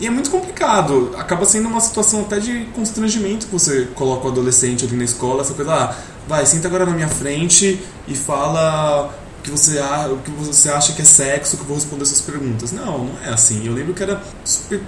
E 0.00 0.06
é 0.06 0.10
muito 0.10 0.30
complicado. 0.30 1.14
Acaba 1.16 1.44
sendo 1.44 1.68
uma 1.68 1.80
situação 1.80 2.22
até 2.22 2.40
de 2.40 2.64
constrangimento 2.74 3.46
que 3.46 3.52
você 3.52 3.86
coloca 3.94 4.26
o 4.26 4.30
adolescente 4.30 4.84
ali 4.84 4.96
na 4.96 5.04
escola, 5.04 5.42
essa 5.42 5.54
coisa, 5.54 5.72
ah, 5.72 5.96
vai, 6.26 6.44
senta 6.44 6.66
agora 6.66 6.84
na 6.84 6.92
minha 6.92 7.08
frente 7.08 7.80
e 8.08 8.14
fala 8.14 9.14
o 9.38 9.42
que 9.42 9.50
você, 9.50 9.80
o 10.10 10.18
que 10.18 10.30
você 10.30 10.70
acha 10.70 10.92
que 10.92 11.02
é 11.02 11.04
sexo, 11.04 11.56
que 11.56 11.62
eu 11.62 11.66
vou 11.66 11.76
responder 11.76 12.04
suas 12.04 12.20
perguntas. 12.20 12.72
Não, 12.72 13.04
não 13.04 13.22
é 13.24 13.28
assim. 13.28 13.64
Eu 13.66 13.72
lembro 13.72 13.94
que 13.94 14.02
era 14.02 14.22
super 14.44 14.80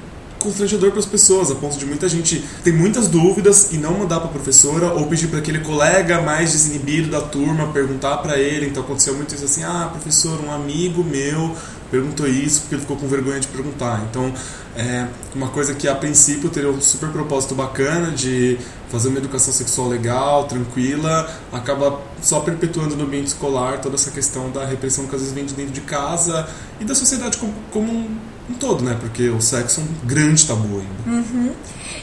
constrangedor 0.44 0.90
para 0.90 1.00
as 1.00 1.06
pessoas, 1.06 1.50
a 1.50 1.54
ponto 1.54 1.76
de 1.78 1.86
muita 1.86 2.08
gente 2.08 2.44
ter 2.62 2.72
muitas 2.72 3.08
dúvidas 3.08 3.72
e 3.72 3.78
não 3.78 3.98
mandar 3.98 4.20
para 4.20 4.28
a 4.28 4.32
professora 4.32 4.92
ou 4.92 5.06
pedir 5.06 5.28
para 5.28 5.38
aquele 5.38 5.60
colega 5.60 6.20
mais 6.20 6.52
desinibido 6.52 7.10
da 7.10 7.20
turma 7.20 7.68
perguntar 7.72 8.18
para 8.18 8.38
ele. 8.38 8.66
Então 8.66 8.82
aconteceu 8.82 9.14
muito 9.14 9.34
isso 9.34 9.44
assim: 9.44 9.64
ah, 9.64 9.88
professor, 9.90 10.38
um 10.44 10.52
amigo 10.52 11.02
meu 11.02 11.56
perguntou 11.90 12.26
isso 12.26 12.62
porque 12.62 12.74
ele 12.74 12.82
ficou 12.82 12.96
com 12.96 13.06
vergonha 13.06 13.38
de 13.38 13.46
perguntar. 13.46 14.04
Então, 14.10 14.32
é 14.76 15.06
uma 15.32 15.48
coisa 15.48 15.74
que 15.74 15.86
a 15.86 15.94
princípio 15.94 16.50
teria 16.50 16.68
um 16.68 16.80
super 16.80 17.08
propósito 17.10 17.54
bacana 17.54 18.10
de 18.10 18.58
fazer 18.88 19.08
uma 19.08 19.18
educação 19.18 19.52
sexual 19.52 19.88
legal, 19.88 20.44
tranquila, 20.44 21.32
acaba 21.52 22.00
só 22.20 22.40
perpetuando 22.40 22.96
no 22.96 23.04
ambiente 23.04 23.28
escolar 23.28 23.80
toda 23.80 23.94
essa 23.94 24.10
questão 24.10 24.50
da 24.50 24.64
repressão 24.64 25.06
que 25.06 25.14
às 25.14 25.20
vezes 25.20 25.34
vem 25.34 25.44
de 25.44 25.54
dentro 25.54 25.72
de 25.72 25.82
casa 25.82 26.48
e 26.80 26.84
da 26.84 26.94
sociedade 26.94 27.36
como, 27.38 27.54
como 27.70 27.92
um 27.92 28.18
um 28.48 28.54
todo, 28.54 28.84
né? 28.84 28.96
Porque 29.00 29.28
o 29.30 29.40
sexo 29.40 29.80
é 29.80 29.84
um 29.84 30.06
grande 30.06 30.46
tabu 30.46 30.78
ainda. 30.78 31.10
Uhum. 31.16 31.52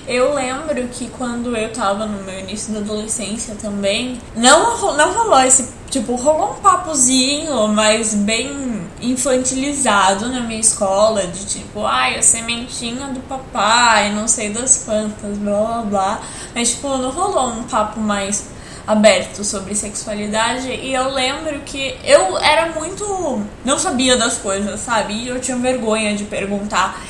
Eu 0.07 0.33
lembro 0.33 0.87
que 0.87 1.07
quando 1.09 1.55
eu 1.55 1.71
tava 1.71 2.05
no 2.05 2.23
meu 2.23 2.39
início 2.39 2.73
da 2.73 2.79
adolescência 2.79 3.55
também, 3.55 4.19
não, 4.35 4.95
não 4.97 5.13
rolou 5.13 5.39
esse. 5.41 5.69
Tipo, 5.89 6.15
rolou 6.15 6.53
um 6.53 6.61
papozinho, 6.61 7.67
mas 7.67 8.13
bem 8.13 8.81
infantilizado 9.01 10.29
na 10.29 10.39
minha 10.39 10.59
escola, 10.59 11.27
de 11.27 11.45
tipo, 11.45 11.85
ai, 11.85 12.17
a 12.17 12.21
sementinha 12.21 13.07
do 13.07 13.19
papai, 13.21 14.13
não 14.13 14.27
sei 14.27 14.49
das 14.49 14.83
quantas, 14.85 15.37
blá 15.37 15.51
blá 15.51 15.81
blá. 15.81 16.21
Mas, 16.55 16.71
tipo, 16.71 16.87
não 16.97 17.11
rolou 17.11 17.49
um 17.49 17.63
papo 17.63 17.99
mais 17.99 18.50
aberto 18.91 19.43
sobre 19.43 19.73
sexualidade 19.73 20.67
e 20.67 20.93
eu 20.93 21.13
lembro 21.13 21.59
que 21.61 21.95
eu 22.03 22.37
era 22.37 22.71
muito. 22.71 23.41
não 23.63 23.79
sabia 23.79 24.17
das 24.17 24.37
coisas, 24.37 24.79
sabe? 24.79 25.13
E 25.13 25.27
eu 25.27 25.39
tinha 25.39 25.57
vergonha 25.57 26.15
de 26.15 26.25
perguntar. 26.25 27.01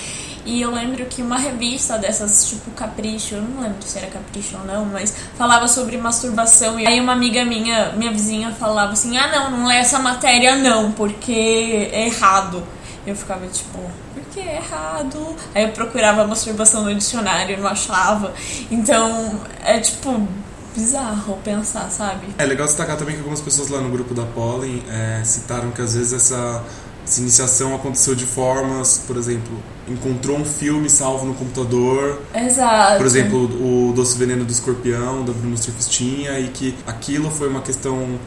E 0.43 0.59
eu 0.59 0.71
lembro 0.71 1.05
que 1.05 1.21
uma 1.21 1.37
revista 1.37 1.99
dessas, 1.99 2.49
tipo 2.49 2.71
Capricho, 2.71 3.35
eu 3.35 3.41
não 3.43 3.61
lembro 3.61 3.81
se 3.81 3.97
era 3.97 4.07
Capricho 4.07 4.57
ou 4.57 4.65
não, 4.65 4.85
mas 4.85 5.15
falava 5.37 5.67
sobre 5.67 5.97
masturbação. 5.97 6.79
E 6.79 6.87
aí 6.87 6.99
uma 6.99 7.13
amiga 7.13 7.45
minha, 7.45 7.91
minha 7.91 8.11
vizinha, 8.11 8.51
falava 8.51 8.93
assim: 8.93 9.17
ah, 9.17 9.27
não, 9.27 9.51
não 9.51 9.67
lê 9.67 9.75
essa 9.75 9.99
matéria 9.99 10.55
não, 10.55 10.91
porque 10.91 11.89
é 11.91 12.07
errado. 12.07 12.63
Eu 13.05 13.15
ficava 13.15 13.45
tipo, 13.47 13.79
por 14.13 14.23
que 14.31 14.39
é 14.39 14.57
errado? 14.57 15.35
Aí 15.53 15.63
eu 15.63 15.69
procurava 15.69 16.25
masturbação 16.25 16.83
no 16.83 16.93
dicionário 16.93 17.55
e 17.55 17.59
não 17.59 17.67
achava. 17.67 18.33
Então, 18.69 19.41
é 19.63 19.79
tipo, 19.79 20.27
bizarro 20.75 21.37
pensar, 21.43 21.89
sabe? 21.89 22.27
É 22.37 22.45
legal 22.45 22.67
destacar 22.67 22.97
também 22.97 23.15
que 23.15 23.19
algumas 23.19 23.41
pessoas 23.41 23.69
lá 23.69 23.81
no 23.81 23.89
grupo 23.89 24.13
da 24.13 24.25
Pollen 24.25 24.83
é, 24.89 25.21
citaram 25.23 25.71
que 25.71 25.81
às 25.81 25.93
vezes 25.93 26.13
essa, 26.13 26.63
essa 27.05 27.21
iniciação 27.21 27.75
aconteceu 27.75 28.15
de 28.15 28.25
formas, 28.25 29.03
por 29.05 29.17
exemplo, 29.17 29.51
encontrou 29.87 30.37
um 30.37 30.45
filme 30.45 30.89
salvo 30.89 31.25
no 31.25 31.33
computador. 31.33 32.21
Exato. 32.33 32.97
Por 32.97 33.05
exemplo, 33.05 33.43
o 33.43 33.93
Doce 33.93 34.17
Veneno 34.17 34.45
do 34.45 34.51
Escorpião, 34.51 35.23
da 35.25 35.33
Bruno 35.33 35.57
Surfistinha, 35.57 36.39
e 36.39 36.47
que 36.49 36.75
aquilo 36.87 37.29
foi 37.29 37.49
uma 37.49 37.61
questão. 37.61 38.19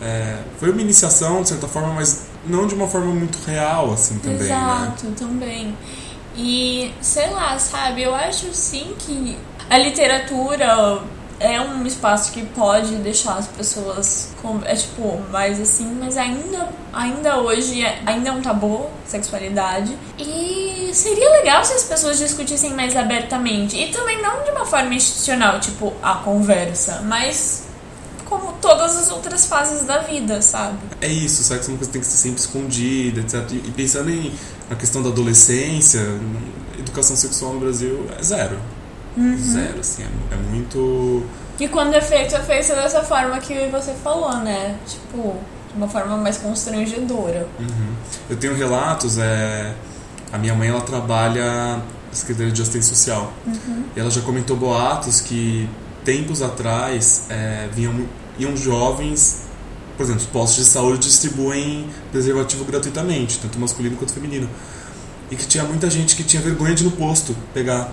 É, 0.00 0.38
foi 0.58 0.70
uma 0.70 0.80
iniciação, 0.80 1.42
de 1.42 1.50
certa 1.50 1.68
forma, 1.68 1.94
mas 1.94 2.26
não 2.44 2.66
de 2.66 2.74
uma 2.74 2.88
forma 2.88 3.14
muito 3.14 3.38
real, 3.46 3.92
assim, 3.92 4.18
também. 4.18 4.38
né? 4.38 4.44
Exato, 4.46 5.06
né? 5.06 5.14
também. 5.16 5.76
E, 6.36 6.92
sei 7.00 7.30
lá, 7.30 7.58
sabe, 7.58 8.02
eu 8.02 8.14
acho 8.14 8.52
sim 8.52 8.94
que 8.98 9.36
a 9.68 9.78
literatura 9.78 11.02
é 11.42 11.60
um 11.60 11.84
espaço 11.86 12.32
que 12.32 12.44
pode 12.46 12.96
deixar 12.96 13.34
as 13.34 13.46
pessoas 13.48 14.30
com, 14.40 14.60
é 14.64 14.74
tipo 14.74 15.20
mais 15.30 15.60
assim 15.60 15.86
mas 15.98 16.16
ainda 16.16 16.68
ainda 16.92 17.38
hoje 17.38 17.82
é, 17.82 18.00
ainda 18.06 18.28
é 18.28 18.32
um 18.32 18.40
tabu 18.40 18.86
sexualidade 19.06 19.96
e 20.18 20.90
seria 20.94 21.30
legal 21.32 21.64
se 21.64 21.74
as 21.74 21.84
pessoas 21.84 22.18
discutissem 22.18 22.74
mais 22.74 22.96
abertamente 22.96 23.76
e 23.76 23.90
também 23.90 24.22
não 24.22 24.42
de 24.44 24.50
uma 24.50 24.64
forma 24.64 24.94
institucional 24.94 25.58
tipo 25.58 25.92
a 26.02 26.14
conversa 26.16 27.02
mas 27.04 27.64
como 28.24 28.52
todas 28.54 28.96
as 28.96 29.10
outras 29.10 29.44
fases 29.46 29.82
da 29.84 29.98
vida 29.98 30.40
sabe 30.40 30.78
É 31.00 31.08
isso, 31.08 31.42
sexo 31.42 31.70
é 31.70 31.72
uma 31.72 31.78
coisa 31.78 31.90
que 31.90 31.92
tem 31.92 32.00
que 32.00 32.06
ser 32.06 32.16
sempre 32.16 32.40
escondida, 32.40 33.20
etc. 33.20 33.50
E 33.52 33.70
pensando 33.72 34.08
em, 34.08 34.32
na 34.70 34.76
questão 34.76 35.02
da 35.02 35.08
adolescência, 35.08 36.00
educação 36.78 37.16
sexual 37.16 37.54
no 37.54 37.60
Brasil 37.60 38.06
é 38.18 38.22
zero. 38.22 38.58
Uhum. 39.16 39.36
Zero, 39.36 39.80
assim, 39.80 40.04
é, 40.04 40.34
é 40.34 40.36
muito. 40.36 41.24
e 41.60 41.68
quando 41.68 41.94
é 41.94 42.00
feito 42.00 42.34
é 42.34 42.40
feito 42.40 42.68
dessa 42.68 43.02
forma 43.02 43.38
que 43.38 43.68
você 43.68 43.92
falou 43.92 44.36
né 44.38 44.76
tipo 44.86 45.36
de 45.70 45.76
uma 45.76 45.88
forma 45.88 46.16
mais 46.16 46.38
constrangedora 46.38 47.46
Uhum. 47.58 47.94
Eu 48.30 48.36
tenho 48.36 48.54
relatos, 48.54 49.18
é, 49.18 49.74
a 50.32 50.38
minha 50.38 50.54
mãe 50.54 50.68
ela 50.68 50.80
trabalha 50.80 51.82
Secretaria 52.12 52.52
de 52.52 52.60
Assistência 52.60 52.94
Social. 52.94 53.32
E 53.96 54.00
ela 54.00 54.10
já 54.10 54.20
comentou 54.20 54.56
boatos 54.56 55.20
que 55.20 55.68
tempos 56.04 56.42
atrás 56.42 57.26
é, 57.30 57.68
vinham, 57.72 58.06
iam 58.38 58.56
jovens, 58.56 59.42
por 59.96 60.04
exemplo, 60.04 60.22
os 60.22 60.28
postos 60.28 60.64
de 60.64 60.70
saúde 60.70 60.98
distribuem 61.00 61.88
preservativo 62.10 62.64
gratuitamente, 62.64 63.38
tanto 63.38 63.58
masculino 63.58 63.96
quanto 63.96 64.12
feminino. 64.12 64.48
E 65.30 65.36
que 65.36 65.46
tinha 65.46 65.64
muita 65.64 65.88
gente 65.88 66.14
que 66.14 66.22
tinha 66.22 66.42
vergonha 66.42 66.74
de 66.74 66.82
ir 66.82 66.86
no 66.86 66.92
posto 66.92 67.34
pegar. 67.54 67.90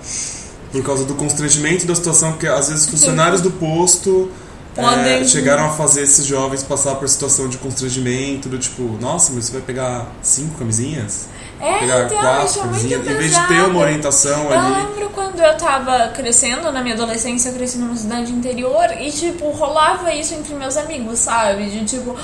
Por 0.71 0.84
causa 0.84 1.03
do 1.05 1.15
constrangimento 1.15 1.86
da 1.86 1.95
situação, 1.95 2.32
porque 2.34 2.47
às 2.47 2.69
vezes 2.69 2.88
funcionários 2.88 3.41
do 3.41 3.49
posto 3.51 4.32
é, 4.77 5.23
chegaram 5.25 5.65
a 5.65 5.69
fazer 5.69 6.03
esses 6.03 6.25
jovens 6.25 6.63
passar 6.63 6.95
por 6.95 7.10
situação 7.10 7.49
de 7.49 7.58
constrangimento, 7.58 8.47
do 8.47 8.58
tipo, 8.58 8.84
nossa, 9.01 9.34
mas 9.34 9.45
você 9.45 9.53
vai 9.53 9.62
pegar 9.62 10.08
cinco 10.21 10.58
camisinhas? 10.58 11.27
é 11.60 11.79
pegar 11.79 12.05
então 12.05 12.17
quatro 12.17 12.60
é 12.60 12.63
camisinhas, 12.63 13.08
em 13.08 13.13
vez 13.15 13.36
de 13.36 13.47
ter 13.47 13.62
uma 13.65 13.82
orientação 13.82 14.45
Eu 14.45 14.60
ali. 14.60 14.86
lembro 14.86 15.10
quando 15.10 15.39
eu 15.41 15.58
tava 15.58 16.10
crescendo, 16.10 16.71
na 16.71 16.82
minha 16.82 16.95
adolescência, 16.95 17.49
eu 17.49 17.53
cresci 17.53 17.77
numa 17.77 17.95
cidade 17.95 18.32
interior 18.32 18.86
e, 18.99 19.12
tipo, 19.12 19.49
rolava 19.51 20.13
isso 20.13 20.34
entre 20.34 20.53
meus 20.55 20.77
amigos, 20.77 21.19
sabe? 21.19 21.69
De, 21.69 21.86
tipo, 21.86 22.15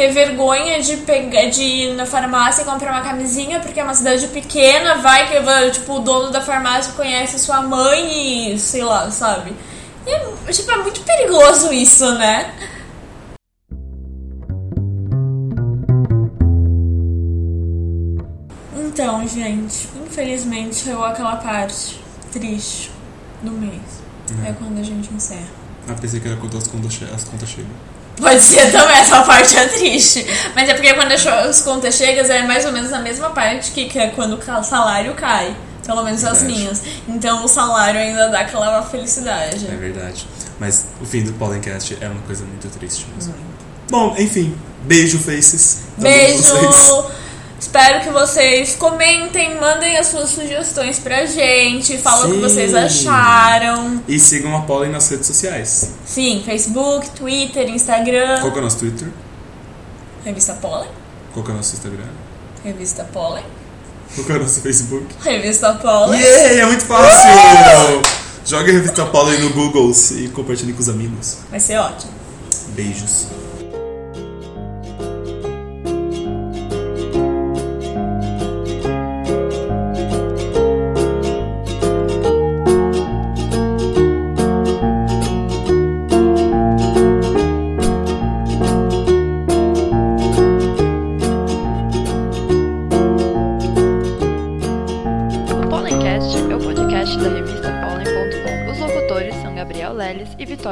ter 0.00 0.12
vergonha 0.12 0.80
de 0.80 0.96
pegar, 0.96 1.50
de 1.50 1.62
ir 1.62 1.94
na 1.94 2.06
farmácia 2.06 2.62
e 2.62 2.64
comprar 2.64 2.90
uma 2.90 3.02
camisinha 3.02 3.60
porque 3.60 3.78
é 3.78 3.84
uma 3.84 3.92
cidade 3.92 4.26
pequena, 4.28 4.94
vai 4.94 5.28
que, 5.28 5.38
vai, 5.40 5.70
tipo, 5.70 5.96
o 5.96 5.98
dono 5.98 6.30
da 6.30 6.40
farmácia 6.40 6.94
conhece 6.94 7.38
sua 7.38 7.60
mãe 7.60 8.54
e, 8.54 8.58
sei 8.58 8.82
lá, 8.82 9.10
sabe? 9.10 9.52
E, 10.06 10.10
é, 10.10 10.52
tipo, 10.52 10.70
é 10.70 10.76
muito 10.78 11.02
perigoso 11.02 11.70
isso, 11.70 12.14
né? 12.14 12.54
Então, 18.74 19.28
gente, 19.28 19.86
infelizmente 20.02 20.76
chegou 20.76 21.04
aquela 21.04 21.36
parte 21.36 22.00
triste 22.32 22.90
do 23.42 23.50
mês. 23.50 24.00
É 24.46 24.52
quando 24.52 24.78
a 24.78 24.82
gente 24.82 25.12
encerra. 25.12 25.60
Ah, 25.86 25.94
pensei 26.00 26.20
que 26.20 26.28
era 26.28 26.38
quando 26.38 26.56
as 26.56 26.66
contas, 26.66 26.98
as 27.14 27.24
contas 27.24 27.50
chegam. 27.50 27.89
Pode 28.20 28.42
ser 28.42 28.70
também, 28.70 28.96
essa 28.96 29.22
parte 29.22 29.56
é 29.56 29.66
triste. 29.66 30.26
Mas 30.54 30.68
é 30.68 30.74
porque 30.74 30.92
quando 30.94 31.12
as 31.12 31.62
contas 31.62 31.94
chegam 31.94 32.24
é 32.24 32.42
mais 32.42 32.64
ou 32.64 32.72
menos 32.72 32.92
a 32.92 33.00
mesma 33.00 33.30
parte 33.30 33.70
que, 33.72 33.98
é 33.98 34.08
quando 34.08 34.38
o 34.38 34.62
salário 34.62 35.14
cai. 35.14 35.56
Pelo 35.84 36.04
menos 36.04 36.22
as 36.24 36.42
Verdade. 36.42 36.60
minhas. 36.60 36.82
Então 37.08 37.44
o 37.44 37.48
salário 37.48 37.98
ainda 37.98 38.28
dá 38.28 38.40
aquela 38.40 38.82
felicidade. 38.82 39.66
É 39.66 39.76
verdade. 39.76 40.26
Mas 40.58 40.84
o 41.00 41.06
fim 41.06 41.22
do 41.22 41.32
Pollencast 41.32 41.96
é 42.00 42.06
uma 42.06 42.20
coisa 42.22 42.44
muito 42.44 42.68
triste 42.68 43.06
mesmo. 43.14 43.34
Bom, 43.90 44.14
enfim. 44.18 44.54
Beijo, 44.82 45.18
faces. 45.18 45.80
Beijo! 45.98 47.10
Espero 47.60 48.00
que 48.02 48.10
vocês 48.10 48.74
comentem, 48.74 49.60
mandem 49.60 49.98
as 49.98 50.06
suas 50.06 50.30
sugestões 50.30 50.98
pra 50.98 51.26
gente, 51.26 51.98
falam 51.98 52.30
o 52.30 52.32
que 52.32 52.40
vocês 52.40 52.74
acharam. 52.74 54.02
E 54.08 54.18
sigam 54.18 54.56
a 54.56 54.62
Pollen 54.62 54.90
nas 54.90 55.08
redes 55.10 55.26
sociais. 55.26 55.90
Sim, 56.06 56.42
Facebook, 56.44 57.10
Twitter, 57.10 57.68
Instagram. 57.68 58.40
Qual 58.40 58.50
que 58.50 58.58
é 58.58 58.60
o 58.60 58.64
nosso 58.64 58.78
Twitter? 58.78 59.08
Revista 60.24 60.54
Pollen. 60.54 60.88
Qual 61.34 61.44
que 61.44 61.50
é 61.50 61.54
o 61.54 61.56
nosso 61.58 61.74
Instagram? 61.76 62.08
Revista 62.64 63.04
Pollen. 63.04 63.44
Qual 64.14 64.26
que 64.26 64.32
é 64.32 64.36
o 64.36 64.40
nosso 64.40 64.60
Facebook? 64.62 65.06
Revista 65.22 65.74
Pollen. 65.74 66.18
Yay! 66.18 66.60
É 66.60 66.66
muito 66.66 66.84
fácil! 66.86 68.02
Jogue 68.46 68.70
a 68.70 68.72
revista 68.72 69.04
Pollen 69.04 69.38
no 69.38 69.50
Google 69.50 69.92
e 70.12 70.28
compartilhe 70.28 70.72
com 70.72 70.80
os 70.80 70.88
amigos. 70.88 71.38
Vai 71.50 71.60
ser 71.60 71.76
ótimo. 71.76 72.12
Beijos. 72.74 73.26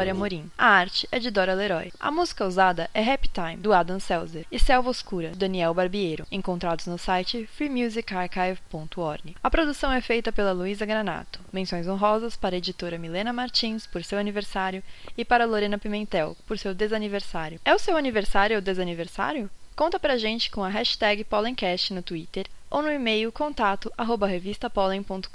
Vitória 0.09 0.15
Morim. 0.15 0.51
A 0.57 0.67
arte 0.67 1.09
é 1.13 1.19
de 1.19 1.31
Dora 1.31 1.55
Leroy. 1.55 1.93
A 2.01 2.11
música 2.11 2.47
usada 2.47 2.89
é 2.95 3.01
Rap 3.01 3.29
Time, 3.29 3.57
do 3.57 3.73
Adam 3.73 4.01
Selzer, 4.01 4.47
e 4.51 4.59
Selva 4.59 4.89
Oscura, 4.89 5.31
do 5.31 5.37
Daniel 5.37 5.75
Barbiero, 5.75 6.27
encontrados 6.31 6.87
no 6.87 6.97
site 6.97 7.47
freemusicarchive.org. 7.55 9.37
A 9.43 9.51
produção 9.51 9.93
é 9.93 10.01
feita 10.01 10.33
pela 10.33 10.53
Luísa 10.53 10.87
Granato. 10.87 11.41
Menções 11.53 11.87
honrosas 11.87 12.37
para 12.37 12.55
a 12.57 12.59
editora 12.59 12.99
Milena 12.99 13.33
Martins, 13.33 13.87
por 13.87 14.03
seu 14.03 14.19
aniversário, 14.19 14.83
e 15.17 15.25
para 15.25 15.45
Lorena 15.45 15.79
Pimentel, 15.79 16.37
por 16.47 16.59
seu 16.59 16.75
desaniversário. 16.75 17.61
É 17.65 17.75
o 17.75 17.79
seu 17.79 17.97
aniversário 17.97 18.57
ou 18.57 18.63
desaniversário? 18.63 19.51
Conta 19.77 20.01
pra 20.01 20.17
gente 20.17 20.51
com 20.51 20.65
a 20.65 20.69
hashtag 20.69 21.23
Pollencast 21.25 21.93
no 21.93 22.03
Twitter 22.03 22.47
ou 22.71 22.83
no 22.83 22.91
e-mail 22.91 23.31
contato 23.31 23.93
arroba 23.97 24.27
revistapollen.com. 24.27 25.29